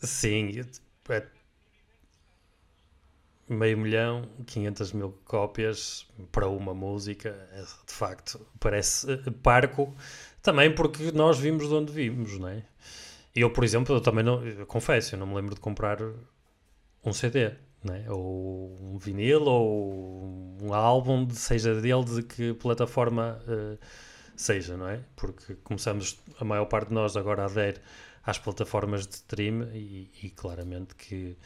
Sim, 0.03 0.59
é 0.61 0.65
meio 3.49 3.77
milhão, 3.79 4.23
500 4.47 4.93
mil 4.93 5.13
cópias 5.25 6.07
para 6.33 6.49
uma 6.49 6.73
música, 6.75 7.29
é, 7.53 7.61
de 7.61 7.93
facto, 7.93 8.41
parece 8.59 9.13
eh, 9.13 9.31
parco, 9.43 9.95
também 10.43 10.75
porque 10.75 11.13
nós 11.13 11.39
vimos 11.39 11.69
de 11.69 11.75
onde 11.75 11.93
vimos, 11.93 12.39
não 12.39 12.49
é? 12.49 12.65
Eu, 13.35 13.51
por 13.51 13.65
exemplo, 13.65 13.95
eu 13.97 14.01
também 14.01 14.25
não, 14.25 14.47
eu 14.47 14.67
confesso, 14.67 15.15
eu 15.15 15.19
não 15.19 15.27
me 15.27 15.35
lembro 15.35 15.55
de 15.55 15.61
comprar 15.61 15.99
um 17.05 17.13
CD, 17.13 17.53
né? 17.83 18.07
ou 18.09 18.77
um 18.81 18.99
vinil, 18.99 19.43
ou 19.43 20.57
um 20.63 20.73
álbum, 20.73 21.29
seja 21.31 21.75
dele 21.81 22.05
de 22.05 22.23
que 22.23 22.55
plataforma 22.55 23.41
uh, 23.47 23.79
seja, 24.37 24.77
não 24.77 24.89
é? 24.89 25.01
Porque 25.17 25.55
começamos, 25.57 26.19
a 26.39 26.45
maior 26.45 26.67
parte 26.67 26.89
de 26.89 26.95
nós 26.95 27.17
agora 27.17 27.43
a 27.43 27.47
aderir 27.47 27.81
às 28.25 28.39
plataformas 28.39 29.07
de 29.07 29.15
stream 29.17 29.65
e, 29.75 30.11
e 30.23 30.31
claramente 30.31 30.95
que, 30.95 31.37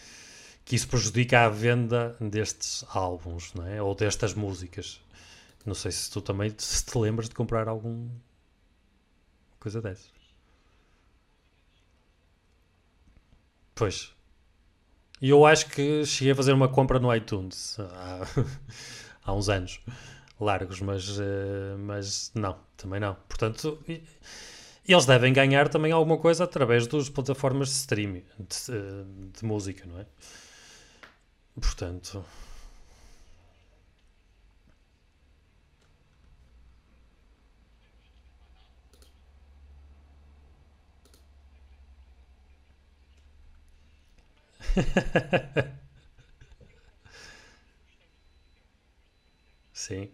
que 0.65 0.77
isso 0.77 0.89
prejudica 0.89 1.45
a 1.45 1.49
venda 1.49 2.17
destes 2.21 2.85
álbuns, 2.91 3.53
não 3.55 3.67
é? 3.67 3.83
Ou 3.83 3.95
destas 3.95 4.35
músicas. 4.35 5.01
Não 5.67 5.75
sei 5.75 5.91
se 5.93 6.11
tu 6.11 6.21
também 6.21 6.55
se 6.57 6.85
te 6.85 6.97
lembras 6.99 7.29
de 7.29 7.35
comprar 7.35 7.69
algum 7.69 8.09
coisa 9.59 9.83
dessas. 9.83 10.18
Pois. 13.79 14.13
E 15.23 15.31
eu 15.31 15.47
acho 15.47 15.71
que 15.71 16.05
cheguei 16.05 16.33
a 16.33 16.35
fazer 16.35 16.53
uma 16.53 16.69
compra 16.69 16.99
no 16.99 17.15
iTunes 17.15 17.79
há, 17.79 18.27
há 19.25 19.33
uns 19.33 19.49
anos 19.49 19.79
largos, 20.41 20.81
mas, 20.81 21.19
uh, 21.19 21.79
mas 21.79 22.33
não, 22.35 22.59
também 22.77 22.99
não. 22.99 23.15
Portanto, 23.29 23.79
eles 24.87 25.07
devem 25.07 25.33
ganhar 25.33 25.69
também 25.69 25.93
alguma 25.93 26.19
coisa 26.19 26.43
através 26.43 26.89
das 26.89 27.09
plataformas 27.09 27.69
de 27.69 27.75
streaming 27.75 28.25
de, 28.39 28.73
eh, 28.73 29.05
de 29.39 29.45
música, 29.45 29.85
não 29.87 30.01
é? 30.01 30.07
Portanto. 31.61 32.25
Sim. 49.73 50.11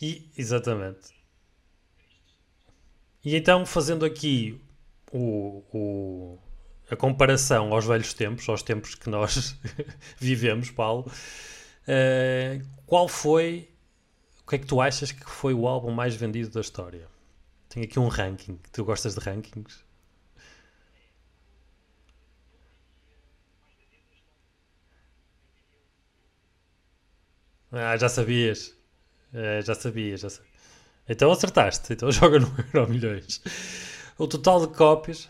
E, 0.00 0.28
exatamente. 0.36 1.10
E 3.24 3.36
então, 3.36 3.66
fazendo 3.66 4.04
aqui 4.04 4.58
o, 5.12 5.62
o, 5.72 6.38
a 6.90 6.96
comparação 6.96 7.72
aos 7.72 7.86
velhos 7.86 8.12
tempos, 8.12 8.48
aos 8.48 8.62
tempos 8.62 8.94
que 8.94 9.08
nós 9.08 9.56
vivemos, 10.18 10.70
Paulo, 10.70 11.10
uh, 11.86 12.66
qual 12.86 13.08
foi, 13.08 13.70
o 14.42 14.48
que 14.48 14.56
é 14.56 14.58
que 14.58 14.66
tu 14.66 14.80
achas 14.80 15.12
que 15.12 15.24
foi 15.24 15.54
o 15.54 15.68
álbum 15.68 15.92
mais 15.92 16.14
vendido 16.16 16.50
da 16.50 16.60
história? 16.60 17.06
Tenho 17.68 17.86
aqui 17.86 18.00
um 18.00 18.08
ranking. 18.08 18.58
Tu 18.72 18.84
gostas 18.84 19.14
de 19.14 19.20
rankings? 19.20 19.84
Ah, 27.72 27.96
já 27.96 28.08
sabias. 28.08 28.74
É, 29.32 29.62
já 29.62 29.74
sabia, 29.76 30.16
já 30.16 30.28
sabia. 30.28 30.50
Então 31.08 31.30
acertaste. 31.30 31.92
Então 31.92 32.10
joga 32.12 32.40
no 32.40 32.48
Euro 32.74 32.90
Milhões. 32.90 33.40
O 34.18 34.26
total 34.26 34.66
de 34.66 34.74
cópias. 34.74 35.28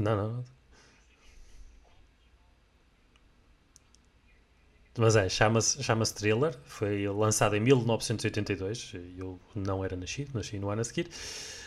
Não, 0.00 0.16
não. 0.16 0.44
Mas 4.98 5.14
é, 5.14 5.28
chama-se 5.28 5.80
chama 5.82 6.06
Thriller. 6.06 6.56
Foi 6.64 7.06
lançado 7.08 7.54
em 7.54 7.60
1982. 7.60 8.94
Eu 9.16 9.38
não 9.54 9.84
era 9.84 9.94
nascido, 9.96 10.30
nasci 10.34 10.58
no 10.58 10.70
ano 10.70 10.80
a 10.80 10.84
seguir. 10.84 11.08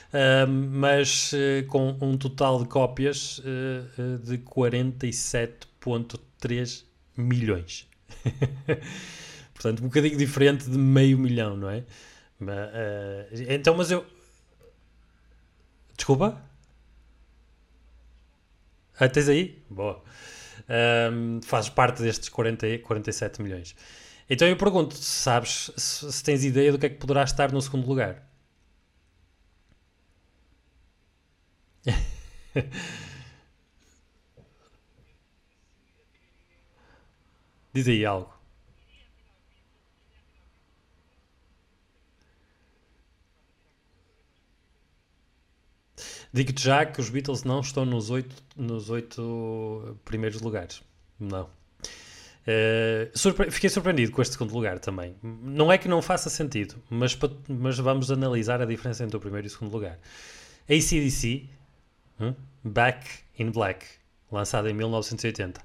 Uh, 0.09 0.47
mas 0.47 1.31
uh, 1.33 1.65
com 1.67 1.95
um 2.01 2.17
total 2.17 2.63
de 2.63 2.69
cópias 2.69 3.37
uh, 3.39 4.17
de 4.23 4.39
47,3 4.39 6.83
milhões. 7.15 7.87
Portanto, 9.53 9.81
um 9.81 9.87
bocadinho 9.87 10.17
diferente 10.17 10.69
de 10.69 10.77
meio 10.77 11.17
milhão, 11.17 11.55
não 11.55 11.69
é? 11.69 11.85
Mas, 12.39 13.39
então, 13.47 13.75
mas 13.75 13.91
eu. 13.91 14.05
Desculpa? 15.95 16.41
Ah, 18.99 19.07
tens 19.09 19.29
aí? 19.29 19.63
Boa. 19.69 20.01
Um, 21.11 21.41
fazes 21.43 21.69
parte 21.69 22.01
destes 22.01 22.29
40, 22.29 22.67
47 22.79 23.41
milhões. 23.41 23.75
Então 24.29 24.47
eu 24.47 24.55
pergunto, 24.57 24.95
sabes 24.95 25.71
se, 25.77 26.11
se 26.11 26.23
tens 26.23 26.43
ideia 26.45 26.71
do 26.71 26.79
que 26.79 26.85
é 26.87 26.89
que 26.89 26.97
poderá 26.97 27.23
estar 27.23 27.51
no 27.51 27.61
segundo 27.61 27.87
lugar? 27.87 28.23
Diz 37.73 37.87
aí 37.87 38.05
algo. 38.05 38.33
Digo-te 46.33 46.63
já 46.63 46.83
que 46.83 46.99
os 46.99 47.09
Beatles 47.09 47.43
não 47.43 47.59
estão 47.59 47.85
nos 47.85 48.09
oito, 48.09 48.35
nos 48.57 48.89
oito 48.89 49.97
primeiros 50.03 50.41
lugares. 50.41 50.81
Não. 51.19 51.43
Uh, 52.43 53.07
surpre 53.17 53.49
fiquei 53.51 53.69
surpreendido 53.69 54.11
com 54.11 54.21
este 54.21 54.33
segundo 54.33 54.53
lugar 54.53 54.79
também. 54.79 55.15
Não 55.21 55.71
é 55.71 55.77
que 55.77 55.87
não 55.87 56.01
faça 56.01 56.29
sentido, 56.31 56.75
mas, 56.89 57.17
mas 57.47 57.77
vamos 57.77 58.11
analisar 58.11 58.61
a 58.61 58.65
diferença 58.65 59.03
entre 59.03 59.15
o 59.15 59.19
primeiro 59.19 59.45
e 59.45 59.49
o 59.49 59.51
segundo 59.51 59.71
lugar. 59.71 59.99
ACDC, 60.67 61.47
huh? 62.19 62.35
Back 62.63 63.07
in 63.37 63.51
Black, 63.51 63.85
lançado 64.31 64.67
em 64.67 64.73
1980. 64.73 65.61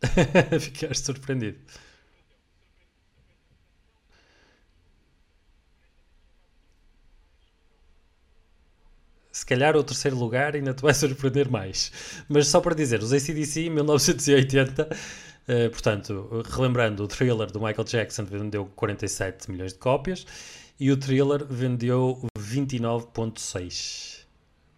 Ficaste 0.58 1.04
surpreendido. 1.04 1.58
Se 9.40 9.46
calhar 9.46 9.74
o 9.74 9.82
terceiro 9.82 10.18
lugar 10.18 10.54
ainda 10.54 10.74
te 10.74 10.82
vai 10.82 10.92
surpreender 10.92 11.50
mais. 11.50 11.90
Mas 12.28 12.48
só 12.48 12.60
para 12.60 12.74
dizer, 12.74 13.02
os 13.02 13.10
ACDC 13.10 13.62
em 13.62 13.70
1980, 13.70 14.82
uh, 14.82 15.70
portanto, 15.70 16.42
relembrando, 16.50 17.02
o 17.02 17.08
thriller 17.08 17.50
do 17.50 17.58
Michael 17.58 17.84
Jackson 17.84 18.26
vendeu 18.26 18.66
47 18.76 19.50
milhões 19.50 19.72
de 19.72 19.78
cópias 19.78 20.26
e 20.78 20.92
o 20.92 20.96
thriller 20.96 21.46
vendeu 21.46 22.20
29,6. 22.38 24.26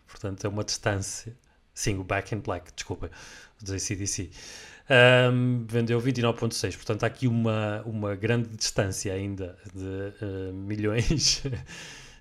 Portanto, 0.07 0.45
é 0.45 0.49
uma 0.49 0.63
distância. 0.63 1.37
Sim, 1.75 1.99
o 1.99 2.05
Back 2.05 2.33
in 2.33 2.39
Black, 2.39 2.73
desculpa, 2.73 3.11
dos 3.61 3.73
ACDC. 3.73 4.31
Um, 5.33 5.67
vendeu 5.69 6.01
29,6. 6.01 6.77
Portanto, 6.77 7.03
há 7.03 7.09
aqui 7.09 7.27
uma, 7.27 7.83
uma 7.85 8.15
grande 8.15 8.49
distância 8.57 9.13
ainda 9.13 9.59
de 9.75 10.25
uh, 10.25 10.53
milhões 10.53 11.43
uh, 11.47 11.51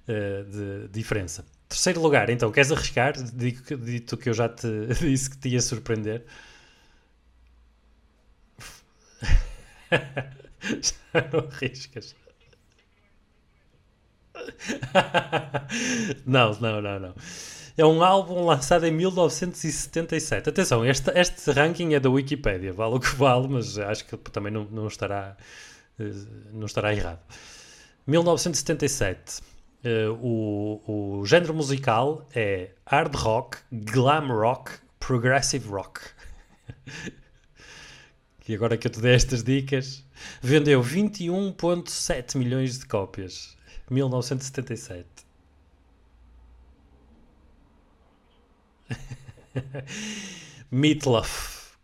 de 0.49 0.87
diferença. 0.87 1.45
Terceiro 1.71 2.01
lugar, 2.01 2.29
então, 2.29 2.51
queres 2.51 2.69
arriscar? 2.69 3.13
Digo, 3.13 3.77
dito 3.77 4.17
que 4.17 4.27
eu 4.27 4.33
já 4.33 4.49
te 4.49 4.67
disse 4.99 5.29
que 5.29 5.37
te 5.37 5.47
ia 5.47 5.61
surpreender. 5.61 6.25
já 10.81 11.29
não 11.31 11.47
arriscas. 11.47 12.13
não, 16.27 16.53
não, 16.59 16.81
não, 16.81 16.99
não. 16.99 17.15
É 17.77 17.85
um 17.85 18.03
álbum 18.03 18.43
lançado 18.45 18.85
em 18.85 18.91
1977. 18.91 20.49
Atenção, 20.49 20.85
este, 20.85 21.09
este 21.17 21.51
ranking 21.51 21.93
é 21.93 22.01
da 22.01 22.09
Wikipedia, 22.09 22.73
vale 22.73 22.95
o 22.95 22.99
que 22.99 23.15
vale, 23.15 23.47
mas 23.47 23.77
acho 23.77 24.03
que 24.05 24.17
também 24.17 24.51
não, 24.51 24.65
não, 24.65 24.87
estará, 24.87 25.37
eh, 25.97 26.11
não 26.51 26.65
estará 26.65 26.93
errado. 26.93 27.21
1977. 28.05 29.50
Uh, 29.83 30.13
o, 30.21 31.19
o 31.21 31.25
género 31.25 31.55
musical 31.55 32.27
é 32.35 32.69
hard 32.85 33.15
rock, 33.15 33.57
glam 33.71 34.27
rock, 34.27 34.71
progressive 34.99 35.67
rock. 35.67 36.01
e 38.47 38.53
agora 38.53 38.77
que 38.77 38.85
eu 38.87 38.91
te 38.91 39.01
dei 39.01 39.15
estas 39.15 39.43
dicas, 39.43 40.05
vendeu 40.41 40.83
21,7 40.83 42.37
milhões 42.37 42.77
de 42.77 42.85
cópias. 42.85 43.57
1977. 43.89 45.07
Meatloaf. 50.71 51.75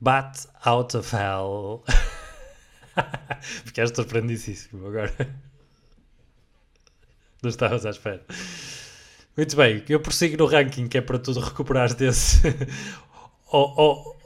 Bat 0.00 0.46
Out 0.64 0.96
of 0.96 1.14
Hell. 1.14 1.84
Ficaste 3.42 3.96
surpreendíssimo 3.96 4.86
agora. 4.86 5.12
Não 7.42 7.50
estavas 7.50 7.86
à 7.86 7.90
espera. 7.90 8.24
Muito 9.36 9.56
bem, 9.56 9.82
eu 9.88 10.00
prossigo 10.00 10.36
no 10.36 10.46
ranking 10.46 10.88
que 10.88 10.98
é 10.98 11.00
para 11.00 11.18
tu 11.18 11.32
recuperares 11.32 11.94
desse. 11.94 12.40
ou, 13.50 13.74
ou, 13.76 14.16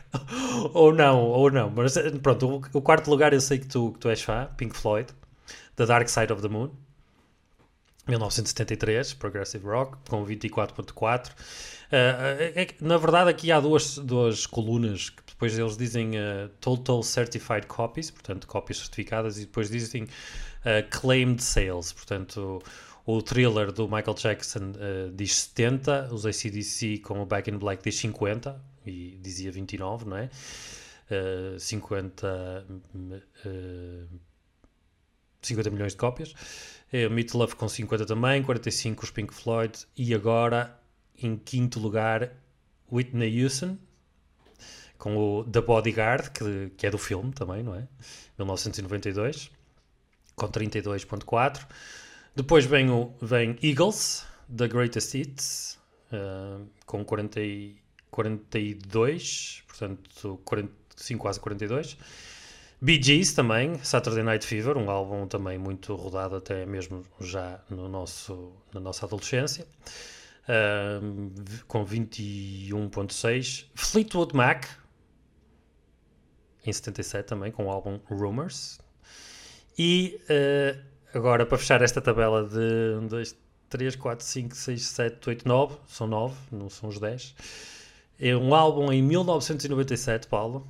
ou 0.74 0.92
não, 0.92 1.20
ou 1.20 1.50
não. 1.50 1.70
Mas 1.70 1.94
pronto, 2.22 2.62
o, 2.72 2.82
quarto 2.82 3.10
lugar 3.10 3.32
eu 3.32 3.40
sei 3.40 3.58
que 3.58 3.66
tu, 3.66 3.92
que 3.92 3.98
tu 3.98 4.08
és 4.08 4.22
fã, 4.22 4.48
Pink 4.56 4.76
Floyd, 4.76 5.12
The 5.76 5.86
Dark 5.86 6.08
Side 6.08 6.32
of 6.32 6.42
the 6.42 6.48
Moon. 6.48 6.70
1973, 8.08 9.14
Progressive 9.14 9.64
Rock, 9.64 9.96
com 10.08 10.26
24.4. 10.26 11.30
Uh, 11.30 11.32
é, 11.92 12.62
é, 12.62 12.68
na 12.80 12.96
verdade, 12.96 13.30
aqui 13.30 13.52
há 13.52 13.60
duas, 13.60 13.96
duas 13.96 14.44
colunas 14.44 15.10
que 15.10 15.22
depois 15.28 15.56
eles 15.56 15.76
dizem 15.76 16.10
uh, 16.16 16.48
Total 16.60 17.00
Certified 17.02 17.66
Copies, 17.66 18.10
portanto, 18.10 18.46
cópias 18.48 18.78
certificadas, 18.78 19.38
e 19.38 19.42
depois 19.42 19.70
dizem 19.70 20.08
uh, 20.64 20.88
claimed 20.90 21.42
sales, 21.42 21.92
portanto 21.92 22.62
o, 23.06 23.16
o 23.16 23.22
thriller 23.22 23.72
do 23.72 23.84
Michael 23.84 24.14
Jackson 24.14 24.72
uh, 24.72 25.10
diz 25.12 25.36
70, 25.36 26.12
os 26.12 26.24
ACDC 26.26 26.98
com 26.98 27.20
o 27.20 27.26
Back 27.26 27.50
in 27.50 27.58
Black 27.58 27.82
diz 27.82 27.96
50 27.96 28.60
e 28.86 29.18
dizia 29.20 29.50
29, 29.50 30.06
não 30.06 30.16
é? 30.16 30.30
Uh, 31.10 31.58
50, 31.58 32.66
uh, 33.44 34.18
50 35.40 35.70
milhões 35.70 35.92
de 35.92 35.98
cópias. 35.98 36.32
Uh, 36.92 37.10
Meat 37.10 37.34
Love 37.34 37.56
com 37.56 37.68
50 37.68 38.06
também, 38.06 38.42
45 38.42 39.04
os 39.04 39.10
Pink 39.10 39.34
Floyd 39.34 39.78
e 39.96 40.14
agora 40.14 40.78
em 41.20 41.36
quinto 41.36 41.78
lugar 41.78 42.32
Whitney 42.90 43.42
Houston 43.42 43.76
com 44.98 45.16
o 45.16 45.44
The 45.44 45.60
Bodyguard, 45.60 46.30
que, 46.30 46.70
que 46.76 46.86
é 46.86 46.90
do 46.90 46.98
filme 46.98 47.32
também, 47.32 47.62
não 47.62 47.74
é? 47.74 47.88
1992 48.38 49.50
com 50.34 50.48
32.4. 50.48 51.66
Depois 52.34 52.64
vem, 52.64 52.90
o, 52.90 53.12
vem 53.20 53.58
Eagles, 53.62 54.26
The 54.54 54.68
Greatest 54.68 55.14
Hits, 55.14 55.78
uh, 56.12 56.66
com 56.86 57.04
40, 57.04 57.40
42, 58.10 59.62
portanto 59.66 60.40
45, 60.44 61.22
quase 61.22 61.40
42. 61.40 61.96
Bee 62.80 63.00
Gees 63.00 63.32
também, 63.32 63.78
Saturday 63.78 64.24
Night 64.24 64.44
Fever, 64.44 64.76
um 64.76 64.90
álbum 64.90 65.26
também 65.26 65.56
muito 65.56 65.94
rodado 65.94 66.34
até 66.34 66.66
mesmo 66.66 67.04
já 67.20 67.60
no 67.70 67.88
nosso, 67.88 68.52
na 68.74 68.80
nossa 68.80 69.06
adolescência, 69.06 69.66
uh, 70.48 71.62
com 71.68 71.86
21.6. 71.86 73.66
Fleetwood 73.74 74.34
Mac, 74.34 74.66
em 76.66 76.72
77 76.72 77.26
também, 77.26 77.52
com 77.52 77.66
o 77.66 77.70
álbum 77.70 78.00
Rumors, 78.06 78.80
e 79.84 80.20
uh, 80.30 80.80
agora, 81.12 81.44
para 81.44 81.58
fechar 81.58 81.82
esta 81.82 82.00
tabela 82.00 82.46
de 82.46 82.96
1, 83.00 83.06
2, 83.08 83.36
3, 83.68 83.96
4, 83.96 84.24
5, 84.24 84.54
6, 84.54 84.82
7, 84.82 85.28
8, 85.28 85.48
9, 85.48 85.76
são 85.88 86.06
9, 86.06 86.36
não 86.52 86.70
são 86.70 86.88
os 86.88 87.00
10. 87.00 87.34
É 88.20 88.36
um 88.36 88.54
álbum 88.54 88.92
em 88.92 89.02
1997, 89.02 90.28
Paulo, 90.28 90.68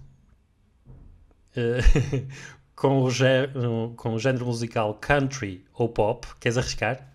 uh, 1.55 2.29
com, 2.75 3.05
o 3.05 3.95
com 3.97 4.15
o 4.15 4.19
género 4.19 4.47
musical 4.47 4.95
country 4.95 5.63
ou 5.75 5.91
pop. 5.91 6.27
Queres 6.41 6.57
arriscar? 6.57 7.07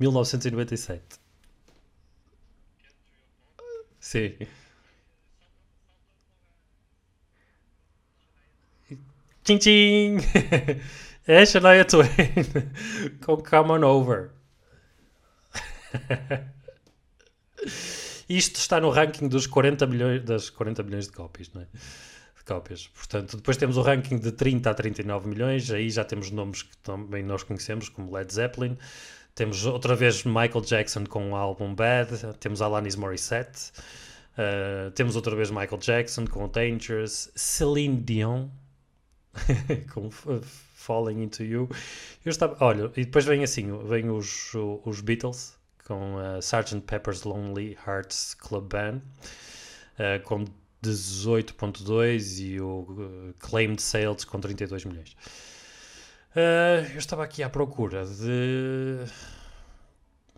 1997. 0.00 1.04
Sim. 4.00 4.34
Tchim, 9.46 9.58
tchim! 9.58 10.16
é 11.24 11.46
Shania 11.46 11.84
Twain 11.84 12.08
com 13.24 13.36
Come 13.36 13.70
On 13.70 13.84
Over. 13.84 14.30
Isto 18.28 18.56
está 18.56 18.80
no 18.80 18.90
ranking 18.90 19.28
dos 19.28 19.46
40 19.46 19.86
milhões, 19.86 20.24
das 20.24 20.50
40 20.50 20.82
milhões 20.82 21.06
de 21.06 21.12
cópias, 21.12 21.52
não 21.54 21.62
é? 21.62 21.66
De 21.66 22.44
cópias. 22.44 22.88
Portanto, 22.88 23.36
depois 23.36 23.56
temos 23.56 23.76
o 23.76 23.82
ranking 23.82 24.18
de 24.18 24.32
30 24.32 24.68
a 24.68 24.74
39 24.74 25.28
milhões, 25.28 25.70
aí 25.70 25.90
já 25.90 26.02
temos 26.02 26.32
nomes 26.32 26.64
que 26.64 26.76
também 26.78 27.22
nós 27.22 27.44
conhecemos, 27.44 27.88
como 27.88 28.12
Led 28.12 28.34
Zeppelin. 28.34 28.76
Temos 29.36 29.64
outra 29.64 29.94
vez 29.94 30.24
Michael 30.24 30.62
Jackson 30.62 31.04
com 31.06 31.30
o 31.30 31.36
álbum 31.36 31.72
Bad, 31.72 32.34
temos 32.40 32.60
Alanis 32.60 32.96
Morissette, 32.96 33.70
uh, 34.32 34.90
temos 34.90 35.14
outra 35.14 35.36
vez 35.36 35.52
Michael 35.52 35.78
Jackson 35.78 36.26
com 36.26 36.48
Dangerous, 36.48 37.30
Celine 37.36 38.00
Dion, 38.00 38.48
com 39.92 40.10
Falling 40.10 41.22
Into 41.22 41.42
You. 41.42 41.68
Eu 42.24 42.30
estava, 42.30 42.56
olha, 42.64 42.90
e 42.96 43.04
depois 43.04 43.24
vem 43.24 43.42
assim, 43.42 43.76
vem 43.86 44.10
os, 44.10 44.52
os 44.84 45.00
Beatles 45.00 45.56
com 45.86 46.16
uh, 46.16 46.38
Sgt. 46.38 46.80
Pepper's 46.80 47.22
Lonely 47.22 47.78
Hearts 47.86 48.34
Club 48.34 48.68
Band 48.68 49.00
uh, 49.98 50.22
com 50.24 50.44
18.2 50.82 52.40
e 52.40 52.60
o 52.60 52.86
uh, 52.88 53.34
Claimed 53.38 53.80
Sales 53.80 54.24
com 54.24 54.40
32 54.40 54.84
milhões. 54.84 55.16
Uh, 56.32 56.86
eu 56.92 56.98
estava 56.98 57.24
aqui 57.24 57.42
à 57.42 57.48
procura 57.48 58.04
de 58.04 59.04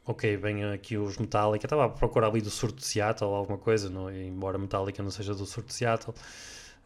ok, 0.07 0.36
vem 0.36 0.64
aqui 0.64 0.96
os 0.96 1.18
Metallica, 1.18 1.66
estava 1.66 1.84
à 1.84 1.88
procura 1.88 2.26
ali 2.26 2.40
do 2.40 2.51
surto 2.51 2.78
de 2.78 2.86
Seattle, 2.86 3.30
alguma 3.30 3.59
coisa, 3.59 3.90
não? 3.90 4.11
embora 4.11 4.57
Metallica 4.57 5.03
não 5.03 5.11
seja 5.11 5.34
do 5.34 5.44
surto 5.44 5.68
de 5.68 5.74
Seattle, 5.74 6.14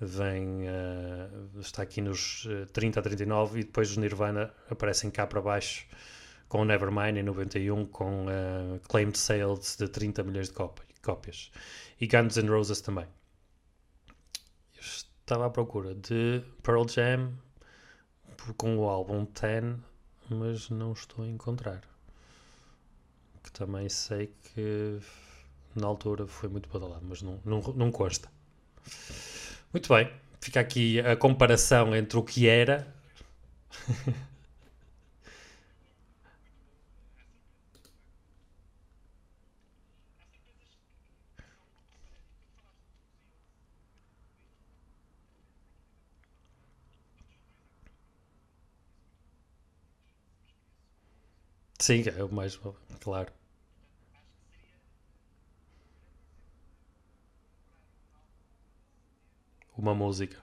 vem, 0.05 0.69
uh, 0.69 1.61
está 1.61 1.83
aqui 1.83 2.01
nos 2.01 2.49
30 2.73 2.99
eh, 2.99 3.01
a 3.01 3.03
39 3.03 3.61
e 3.61 3.65
depois 3.65 3.91
os 3.91 3.97
Nirvana 3.97 4.53
aparecem 4.69 5.11
cá 5.11 5.27
para 5.27 5.41
baixo 5.41 5.87
com 6.49 6.65
Nevermind 6.65 7.17
em 7.17 7.23
91 7.23 7.87
com 7.87 8.27
uh, 8.27 8.81
claimed 8.89 9.17
sales 9.17 9.77
de 9.77 9.89
30 9.89 10.23
milhões 10.25 10.49
de 10.49 10.55
cópias 11.03 11.51
e 12.01 12.07
Guns 12.07 12.37
N' 12.37 12.49
Roses 12.49 12.81
também. 12.81 13.07
estava 14.79 15.47
à 15.47 15.51
procura 15.51 15.95
de 15.95 16.43
Pearl 16.63 16.87
Jam 16.89 17.33
com 18.57 18.77
o 18.77 18.89
álbum 18.89 19.25
Ten, 19.25 19.77
mas 20.29 20.69
não 20.69 20.93
estou 20.93 21.25
a 21.25 21.29
encontrar. 21.29 21.83
Que 23.43 23.53
também 23.53 23.89
sei 23.89 24.35
que 24.43 24.99
na 25.77 25.87
altura 25.87 26.27
foi 26.27 26.49
muito 26.49 26.69
badalado, 26.69 27.05
mas 27.09 27.23
não, 27.23 27.41
não, 27.45 27.61
não 27.61 27.93
consta. 27.93 28.29
Muito 29.73 29.89
bem, 29.93 30.09
fica 30.41 30.61
aqui 30.61 31.01
a 31.01 31.17
comparação 31.17 31.95
entre 31.97 32.17
o 32.19 32.23
que 32.23 32.47
era. 32.49 32.87
Sim, 51.79 52.05
é 52.17 52.25
o 52.25 52.33
mais 52.33 52.59
claro. 53.01 53.31
Uma 59.77 59.95
música. 59.95 60.39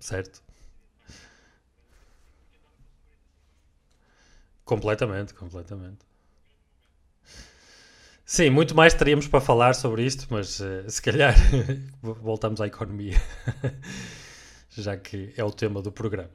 Certo? 0.00 0.40
Completamente, 4.64 5.34
completamente. 5.34 6.06
Sim, 8.24 8.50
muito 8.50 8.74
mais 8.74 8.92
teríamos 8.92 9.26
para 9.26 9.40
falar 9.40 9.74
sobre 9.74 10.04
isto, 10.04 10.26
mas 10.30 10.60
uh, 10.60 10.84
se 10.88 11.00
calhar 11.00 11.34
voltamos 12.02 12.60
à 12.60 12.66
economia, 12.66 13.16
já 14.70 14.96
que 14.96 15.32
é 15.36 15.42
o 15.44 15.50
tema 15.50 15.80
do 15.80 15.90
programa. 15.90 16.30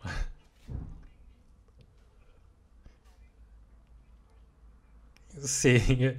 Sim. 5.42 6.18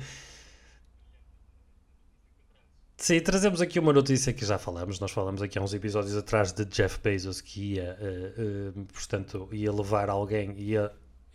Sim, 3.05 3.21
trazemos 3.21 3.61
aqui 3.61 3.79
uma 3.79 3.93
notícia 3.93 4.33
que 4.33 4.47
já 4.47 4.57
falamos. 4.57 4.99
Nós 4.99 5.11
falamos 5.11 5.43
aqui 5.43 5.59
há 5.59 5.63
uns 5.63 5.75
episódios 5.75 6.17
atrás 6.17 6.53
de 6.53 6.65
Jeff 6.65 6.99
Bezos 7.03 7.43
que 7.43 7.75
ia, 7.75 7.99
uh, 8.01 8.81
uh, 8.81 8.85
portanto, 8.87 9.47
ia 9.53 9.71
levar 9.71 10.09
alguém 10.09 10.59
ia 10.59 10.91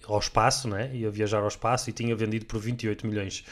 ao 0.08 0.18
espaço, 0.18 0.68
né? 0.68 0.90
ia 0.96 1.12
viajar 1.12 1.42
ao 1.42 1.48
espaço 1.48 1.88
e 1.88 1.94
tinha 1.94 2.16
vendido 2.16 2.48
por 2.48 2.60
28 2.60 3.06
milhões 3.06 3.46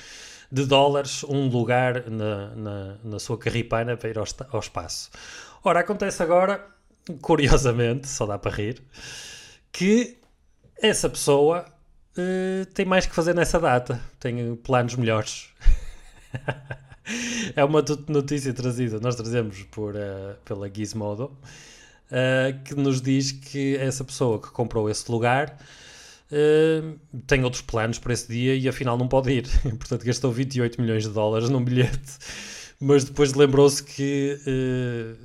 de 0.52 0.66
dólares 0.66 1.24
um 1.26 1.48
lugar 1.48 2.10
na, 2.10 2.56
na, 2.56 2.98
na 3.04 3.20
sua 3.20 3.38
carripana 3.38 3.96
para 3.96 4.10
ir 4.10 4.18
ao, 4.18 4.26
ao 4.50 4.62
espaço. 4.62 5.12
Ora, 5.64 5.82
acontece 5.82 6.24
agora, 6.24 6.66
curiosamente, 7.22 8.08
só 8.08 8.26
dá 8.26 8.40
para 8.40 8.50
rir, 8.50 8.82
que 9.72 10.18
essa 10.82 11.08
pessoa 11.08 11.68
uh, 12.18 12.66
tem 12.74 12.84
mais 12.84 13.06
que 13.06 13.14
fazer 13.14 13.36
nessa 13.36 13.60
data, 13.60 14.02
tem 14.20 14.56
planos 14.56 14.96
melhores. 14.96 15.50
é 17.56 17.64
uma 17.64 17.84
notícia 18.08 18.54
trazida, 18.54 19.00
nós 19.00 19.16
trazemos 19.16 19.64
por, 19.72 19.96
uh, 19.96 20.36
pela 20.44 20.70
Gizmodo, 20.74 21.26
uh, 21.26 22.64
que 22.64 22.76
nos 22.76 23.02
diz 23.02 23.32
que 23.32 23.76
essa 23.78 24.04
pessoa 24.04 24.42
que 24.42 24.50
comprou 24.50 24.90
esse 24.90 25.10
lugar 25.12 25.58
uh, 26.32 27.00
tem 27.26 27.44
outros 27.44 27.62
planos 27.62 28.00
para 28.00 28.14
esse 28.14 28.28
dia 28.28 28.56
e 28.56 28.68
afinal 28.68 28.98
não 28.98 29.08
pode 29.08 29.32
ir. 29.32 29.48
Portanto, 29.78 30.06
gastou 30.06 30.32
28 30.32 30.82
milhões 30.82 31.04
de 31.04 31.10
dólares 31.10 31.50
num 31.50 31.64
bilhete. 31.64 32.18
Mas 32.80 33.04
depois 33.04 33.34
lembrou-se 33.34 33.82
que 33.82 34.38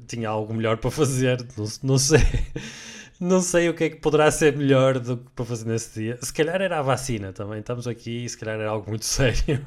tinha 0.08 0.26
algo 0.26 0.54
melhor 0.54 0.78
para 0.78 0.90
fazer. 0.90 1.46
Não, 1.54 1.66
não 1.82 1.98
sei. 1.98 2.20
Não 3.20 3.40
sei 3.40 3.68
o 3.68 3.74
que 3.74 3.84
é 3.84 3.90
que 3.90 3.96
poderá 3.96 4.28
ser 4.32 4.56
melhor 4.56 4.98
do 4.98 5.16
que 5.16 5.30
para 5.30 5.44
fazer 5.44 5.64
nesse 5.68 6.00
dia. 6.00 6.18
Se 6.20 6.32
calhar 6.32 6.60
era 6.60 6.80
a 6.80 6.82
vacina 6.82 7.32
também. 7.32 7.60
Estamos 7.60 7.86
aqui 7.86 8.24
e 8.24 8.28
se 8.28 8.36
calhar 8.36 8.58
era 8.58 8.68
algo 8.68 8.90
muito 8.90 9.04
sério. 9.06 9.62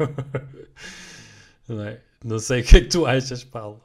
Não, 1.67 1.83
é? 1.83 1.99
não 2.23 2.39
sei 2.39 2.61
o 2.61 2.63
que 2.63 2.77
é 2.77 2.81
que 2.81 2.87
tu 2.87 3.05
achas, 3.05 3.43
Paulo. 3.43 3.81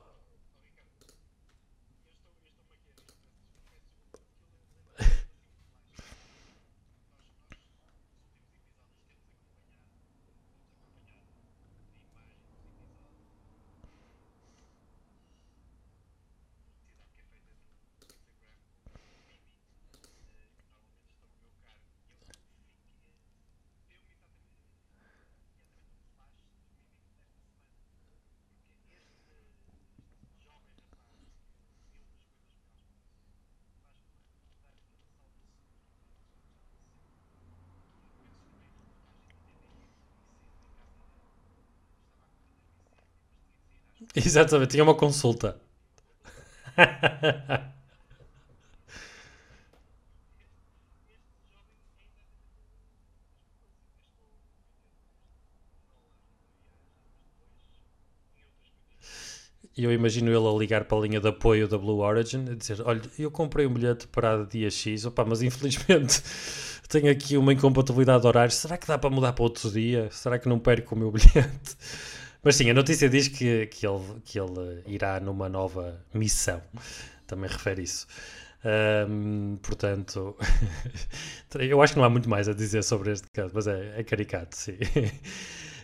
Exatamente, 44.14 44.70
tinha 44.72 44.82
uma 44.84 44.94
consulta. 44.94 45.60
E 59.76 59.84
eu 59.84 59.92
imagino 59.92 60.30
ele 60.30 60.46
a 60.48 60.58
ligar 60.58 60.84
para 60.84 60.98
a 60.98 61.00
linha 61.00 61.20
de 61.20 61.28
apoio 61.28 61.68
da 61.68 61.78
Blue 61.78 62.00
Origin 62.00 62.44
e 62.50 62.56
dizer: 62.56 62.80
Olha, 62.84 63.00
eu 63.18 63.30
comprei 63.30 63.66
um 63.66 63.72
bilhete 63.72 64.06
para 64.08 64.44
dia 64.44 64.70
X, 64.70 65.04
opa, 65.06 65.24
mas 65.24 65.42
infelizmente 65.42 66.22
tenho 66.88 67.10
aqui 67.10 67.36
uma 67.36 67.52
incompatibilidade 67.52 68.22
de 68.22 68.26
horários. 68.28 68.54
Será 68.56 68.76
que 68.76 68.86
dá 68.86 68.98
para 68.98 69.10
mudar 69.10 69.32
para 69.32 69.44
outro 69.44 69.70
dia? 69.70 70.08
Será 70.10 70.38
que 70.38 70.48
não 70.48 70.58
perco 70.58 70.94
o 70.94 70.98
meu 70.98 71.10
bilhete? 71.12 71.76
Mas 72.42 72.56
sim, 72.56 72.70
a 72.70 72.74
notícia 72.74 73.08
diz 73.08 73.28
que, 73.28 73.66
que, 73.66 73.86
ele, 73.86 74.20
que 74.24 74.38
ele 74.38 74.82
irá 74.86 75.20
numa 75.20 75.48
nova 75.48 76.00
missão. 76.14 76.62
Também 77.26 77.50
refere 77.50 77.82
isso. 77.82 78.06
Um, 79.08 79.56
portanto, 79.62 80.36
eu 81.58 81.80
acho 81.82 81.94
que 81.94 81.98
não 81.98 82.04
há 82.04 82.10
muito 82.10 82.28
mais 82.28 82.48
a 82.48 82.52
dizer 82.54 82.82
sobre 82.82 83.12
este 83.12 83.26
caso, 83.32 83.52
mas 83.54 83.66
é, 83.66 84.00
é 84.00 84.04
caricato, 84.04 84.56
sim. 84.56 84.78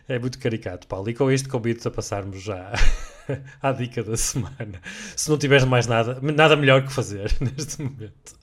É 0.09 0.21
muito 0.21 0.39
caricato, 0.39 0.87
Paulo. 0.87 1.11
E 1.11 1.15
com 1.15 1.33
isto 1.33 1.49
convido-te 1.49 1.89
a 1.89 1.91
passarmos 1.91 2.41
já 2.41 2.73
à 3.61 3.73
dica 3.73 4.05
da 4.05 4.17
semana. 4.17 4.81
Se 5.17 5.29
não 5.29 5.37
tiveres 5.37 5.65
mais 5.65 5.89
nada, 5.89 6.21
nada 6.23 6.55
melhor 6.57 6.85
que 6.87 6.93
fazer 6.93 7.35
neste 7.41 7.83
momento. 7.83 8.37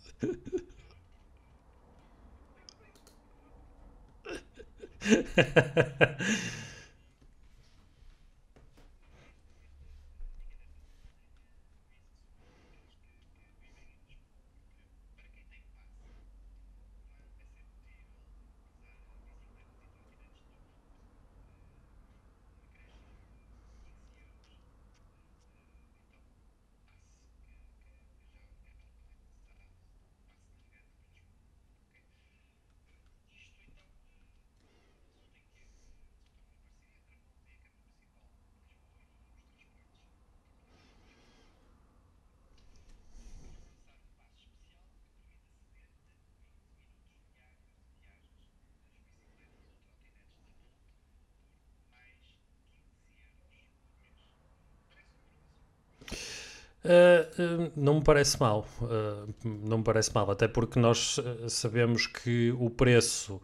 Uh, 56.84 57.72
não 57.78 57.96
me 57.96 58.04
parece 58.04 58.38
mal, 58.40 58.68
uh, 58.82 59.34
não 59.46 59.78
me 59.78 59.84
parece 59.86 60.14
mal, 60.14 60.30
até 60.30 60.50
porque 60.50 60.78
nós 60.78 61.18
sabemos 61.48 62.08
que 62.08 62.52
o 62.60 62.70
preço 62.70 63.42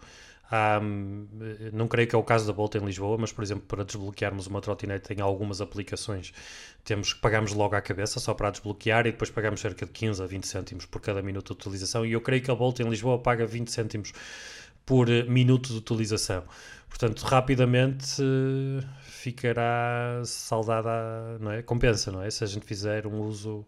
hum, 0.81 1.25
não 1.71 1.87
creio 1.87 2.07
que 2.09 2.15
é 2.15 2.17
o 2.17 2.23
caso 2.23 2.45
da 2.45 2.51
Bolt 2.51 2.75
em 2.75 2.85
Lisboa, 2.85 3.17
mas 3.17 3.31
por 3.31 3.41
exemplo, 3.41 3.63
para 3.65 3.85
desbloquearmos 3.85 4.47
uma 4.47 4.59
trotinete 4.59 5.13
em 5.13 5.21
algumas 5.21 5.61
aplicações, 5.61 6.33
temos 6.83 7.13
que 7.13 7.21
pagamos 7.21 7.53
logo 7.53 7.75
à 7.75 7.81
cabeça 7.81 8.19
só 8.19 8.33
para 8.33 8.49
desbloquear 8.49 9.07
e 9.07 9.11
depois 9.11 9.29
pagamos 9.29 9.61
cerca 9.61 9.85
de 9.85 9.91
15 9.93 10.21
a 10.21 10.25
20 10.25 10.45
cêntimos 10.45 10.85
por 10.85 10.99
cada 10.99 11.21
minuto 11.21 11.53
de 11.53 11.53
utilização. 11.53 12.05
E 12.05 12.11
eu 12.11 12.19
creio 12.19 12.43
que 12.43 12.51
a 12.51 12.55
Bolt 12.55 12.79
em 12.81 12.89
Lisboa 12.89 13.19
paga 13.19 13.45
20 13.45 13.71
cêntimos 13.71 14.11
por 14.85 15.07
minuto 15.27 15.69
de 15.69 15.77
utilização. 15.77 16.43
Portanto, 16.89 17.21
rapidamente 17.21 18.21
uh, 18.21 18.85
ficará 19.01 20.21
saudada, 20.25 21.37
não 21.39 21.51
é? 21.51 21.61
Compensa, 21.61 22.11
não 22.11 22.21
é? 22.21 22.29
Se 22.29 22.43
a 22.43 22.47
gente 22.47 22.65
fizer 22.65 23.07
um 23.07 23.21
uso 23.21 23.65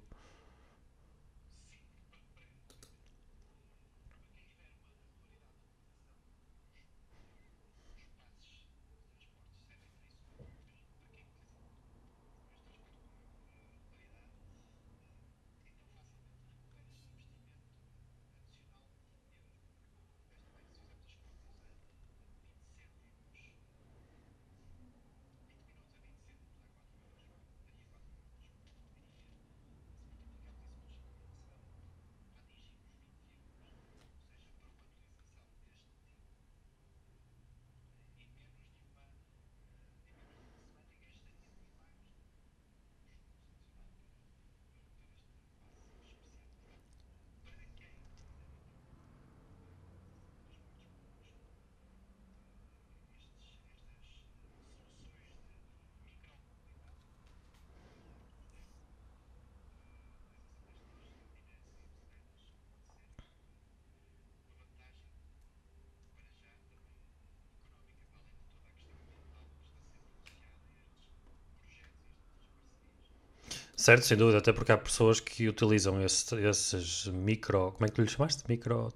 Certo, 73.82 74.06
sem 74.06 74.16
dúvida, 74.16 74.38
até 74.38 74.54
porque 74.54 74.72
há 74.72 74.78
pessoas 74.78 75.20
que 75.20 75.50
utilizam 75.50 76.00
esse, 76.04 76.36
esses 76.36 77.08
micro. 77.08 77.72
Como 77.72 77.84
é 77.84 77.88
que 77.88 77.96
tu 77.96 78.04
lhe 78.04 78.08
chamaste? 78.08 78.44
Micro. 78.48 78.94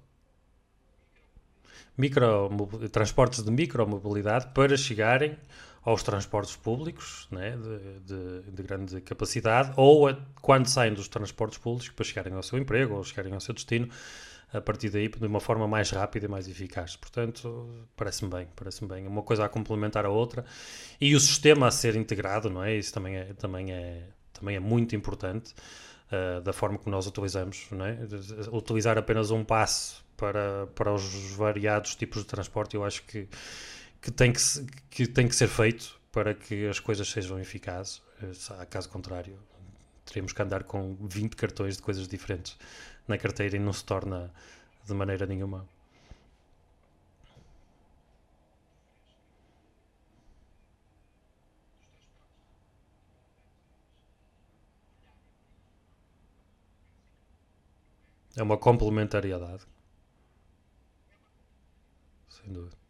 Micro, 1.98 2.48
transportes 2.92 3.42
de 3.42 3.50
micromobilidade 3.50 4.46
para 4.54 4.76
chegarem 4.76 5.36
aos 5.82 6.04
transportes 6.04 6.54
públicos 6.54 7.26
né, 7.32 7.56
de, 7.56 8.42
de, 8.42 8.50
de 8.52 8.62
grande 8.62 9.00
capacidade 9.00 9.72
ou 9.76 10.06
a, 10.06 10.16
quando 10.40 10.68
saem 10.68 10.94
dos 10.94 11.08
transportes 11.08 11.58
públicos 11.58 11.88
para 11.88 12.04
chegarem 12.04 12.34
ao 12.34 12.42
seu 12.44 12.56
emprego 12.56 12.94
ou 12.94 13.02
chegarem 13.02 13.34
ao 13.34 13.40
seu 13.40 13.54
destino 13.54 13.88
a 14.52 14.60
partir 14.60 14.90
daí 14.90 15.08
de 15.08 15.26
uma 15.26 15.40
forma 15.40 15.66
mais 15.66 15.90
rápida 15.90 16.26
e 16.26 16.28
mais 16.28 16.46
eficaz. 16.46 16.94
Portanto, 16.94 17.88
parece-me 17.96 18.30
bem, 18.30 18.46
parece-me 18.54 18.88
bem. 18.88 19.04
Uma 19.08 19.24
coisa 19.24 19.46
a 19.46 19.48
complementar 19.48 20.06
a 20.06 20.10
outra 20.10 20.44
e 21.00 21.16
o 21.16 21.18
sistema 21.18 21.66
a 21.66 21.70
ser 21.72 21.96
integrado, 21.96 22.48
não 22.48 22.62
é? 22.62 22.76
Isso 22.76 22.94
também 22.94 23.16
é, 23.16 23.24
também 23.34 23.72
é, 23.72 24.04
também 24.38 24.56
é 24.56 24.60
muito 24.60 24.94
importante 24.94 25.54
uh, 26.10 26.40
da 26.40 26.52
forma 26.52 26.78
como 26.78 26.94
nós 26.94 27.06
utilizamos, 27.06 27.68
é? 27.72 28.54
Utilizar 28.54 28.98
apenas 28.98 29.30
um 29.30 29.44
passo 29.44 30.04
para, 30.16 30.66
para 30.74 30.92
os 30.92 31.32
variados 31.32 31.94
tipos 31.94 32.22
de 32.22 32.28
transporte, 32.28 32.74
eu 32.74 32.84
acho 32.84 33.02
que, 33.04 33.28
que, 34.00 34.10
tem 34.10 34.32
que, 34.32 34.40
que 34.90 35.06
tem 35.06 35.28
que 35.28 35.34
ser 35.34 35.48
feito 35.48 35.98
para 36.10 36.34
que 36.34 36.66
as 36.66 36.80
coisas 36.80 37.08
sejam 37.08 37.38
eficazes. 37.38 37.98
Uh, 38.22 38.66
caso 38.70 38.88
contrário, 38.88 39.38
teríamos 40.04 40.32
que 40.32 40.40
andar 40.40 40.64
com 40.64 40.96
20 41.00 41.36
cartões 41.36 41.76
de 41.76 41.82
coisas 41.82 42.08
diferentes 42.08 42.56
na 43.06 43.18
carteira 43.18 43.56
e 43.56 43.58
não 43.58 43.72
se 43.72 43.84
torna 43.84 44.32
de 44.84 44.94
maneira 44.94 45.26
nenhuma 45.26 45.68
É 58.36 58.42
uma 58.42 58.58
complementariedade. 58.58 59.66
Sem 62.28 62.52
dúvida. 62.52 62.85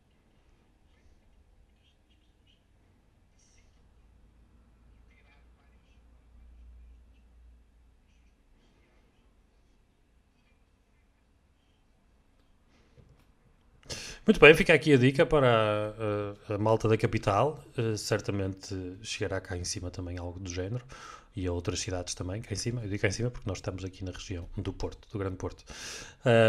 Muito 14.27 14.41
bem, 14.41 14.53
fica 14.55 14.75
aqui 14.75 14.93
a 14.93 14.97
dica 14.97 15.25
para 15.25 15.47
a, 15.49 16.53
a, 16.53 16.55
a 16.57 16.59
malta 16.59 16.89
da 16.89 16.97
capital. 16.97 17.65
Uh, 17.79 17.97
certamente 17.97 18.75
chegará 19.01 19.41
cá 19.41 19.57
em 19.57 19.63
cima 19.63 19.89
também 19.89 20.19
algo 20.19 20.41
do 20.41 20.53
género 20.53 20.85
e 21.37 21.47
a 21.47 21.53
outras 21.53 21.79
cidades 21.79 22.13
também, 22.13 22.43
cá 22.43 22.53
em 22.53 22.57
cima. 22.57 22.83
Eu 22.83 22.89
digo 22.89 23.01
cá 23.01 23.07
em 23.07 23.13
cima 23.13 23.31
porque 23.31 23.49
nós 23.49 23.59
estamos 23.59 23.85
aqui 23.85 24.05
na 24.05 24.11
região 24.11 24.49
do 24.57 24.73
Porto, 24.73 25.07
do 25.13 25.17
Grande 25.17 25.37
Porto. 25.37 25.65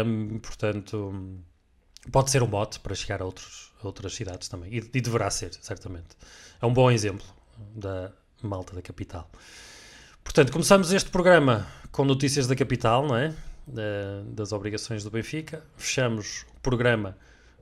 Um, 0.04 0.40
portanto, 0.40 1.38
pode 2.10 2.32
ser 2.32 2.42
um 2.42 2.48
mote 2.48 2.80
para 2.80 2.96
chegar 2.96 3.22
a, 3.22 3.24
outros, 3.24 3.72
a 3.80 3.86
outras 3.86 4.12
cidades 4.12 4.48
também. 4.48 4.74
E, 4.74 4.78
e, 4.78 5.00
deverá 5.00 5.30
ser, 5.30 5.54
certamente. 5.54 6.16
É 6.60 6.66
um 6.66 6.72
bom 6.72 6.90
exemplo 6.90 7.26
da 7.76 8.10
malta 8.42 8.74
da 8.74 8.82
capital. 8.82 9.30
Portanto, 10.24 10.50
começamos 10.50 10.90
este 10.92 11.10
programa 11.10 11.64
com 11.92 12.04
notícias 12.04 12.48
da 12.48 12.56
capital, 12.56 13.06
não 13.06 13.16
é? 13.16 13.32
das 14.32 14.50
obrigações 14.50 15.04
do 15.04 15.12
Benfica. 15.12 15.62
Fechamos 15.76 16.44
o 16.56 16.60
programa 16.60 17.16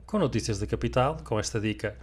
com 0.07 0.17
notícias 0.17 0.57
da 0.57 0.65
capital, 0.65 1.17
com 1.23 1.37
esta 1.37 1.59
dica 1.59 1.95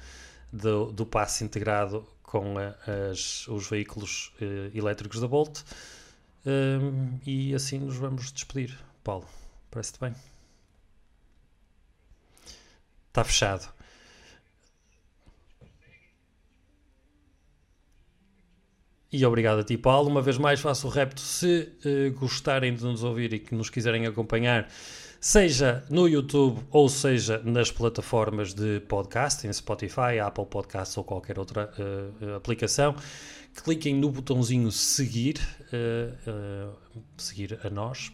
do, 0.52 0.92
do 0.92 1.04
passe 1.04 1.42
integrado 1.42 2.06
com 2.22 2.56
a, 2.58 3.10
as, 3.10 3.48
os 3.48 3.68
veículos 3.68 4.32
uh, 4.40 4.76
elétricos 4.76 5.20
da 5.20 5.26
Bolt. 5.26 5.62
Um, 6.46 7.18
e 7.26 7.54
assim 7.54 7.78
nos 7.78 7.96
vamos 7.96 8.30
despedir. 8.30 8.78
Paulo, 9.02 9.26
parece-te 9.70 9.98
bem? 10.00 10.14
Está 13.08 13.24
fechado. 13.24 13.72
E 19.10 19.24
obrigado 19.24 19.60
a 19.60 19.64
ti, 19.64 19.78
Paulo. 19.78 20.10
Uma 20.10 20.20
vez 20.20 20.36
mais 20.36 20.60
faço 20.60 20.88
o 20.88 20.90
repto. 20.90 21.20
Se 21.20 21.72
uh, 21.86 22.18
gostarem 22.18 22.74
de 22.74 22.84
nos 22.84 23.02
ouvir 23.02 23.32
e 23.32 23.38
que 23.38 23.54
nos 23.54 23.70
quiserem 23.70 24.06
acompanhar, 24.06 24.68
seja 25.24 25.82
no 25.88 26.06
YouTube 26.06 26.60
ou 26.70 26.86
seja 26.86 27.40
nas 27.42 27.70
plataformas 27.70 28.52
de 28.52 28.80
podcast, 28.80 29.46
em 29.46 29.52
Spotify, 29.54 30.18
Apple 30.22 30.44
Podcasts 30.44 30.98
ou 30.98 31.02
qualquer 31.02 31.38
outra 31.38 31.70
uh, 31.78 32.34
aplicação. 32.34 32.94
Cliquem 33.64 33.94
no 33.94 34.10
botãozinho 34.10 34.70
seguir, 34.70 35.40
uh, 35.72 36.70
uh, 36.70 37.02
seguir 37.16 37.58
a 37.64 37.70
nós, 37.70 38.12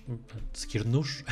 seguir-nos, 0.53 1.25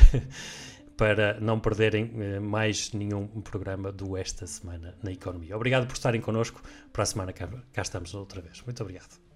para 0.98 1.38
não 1.38 1.60
perderem 1.60 2.40
mais 2.40 2.90
nenhum 2.92 3.28
programa 3.40 3.92
do 3.92 4.16
Esta 4.16 4.48
Semana 4.48 4.96
na 5.00 5.12
Economia. 5.12 5.54
Obrigado 5.54 5.86
por 5.86 5.94
estarem 5.94 6.20
connosco. 6.20 6.60
Para 6.92 7.04
a 7.04 7.06
semana 7.06 7.32
cá, 7.32 7.48
cá 7.72 7.82
estamos 7.82 8.14
outra 8.14 8.40
vez. 8.40 8.60
Muito 8.62 8.82
obrigado. 8.82 9.27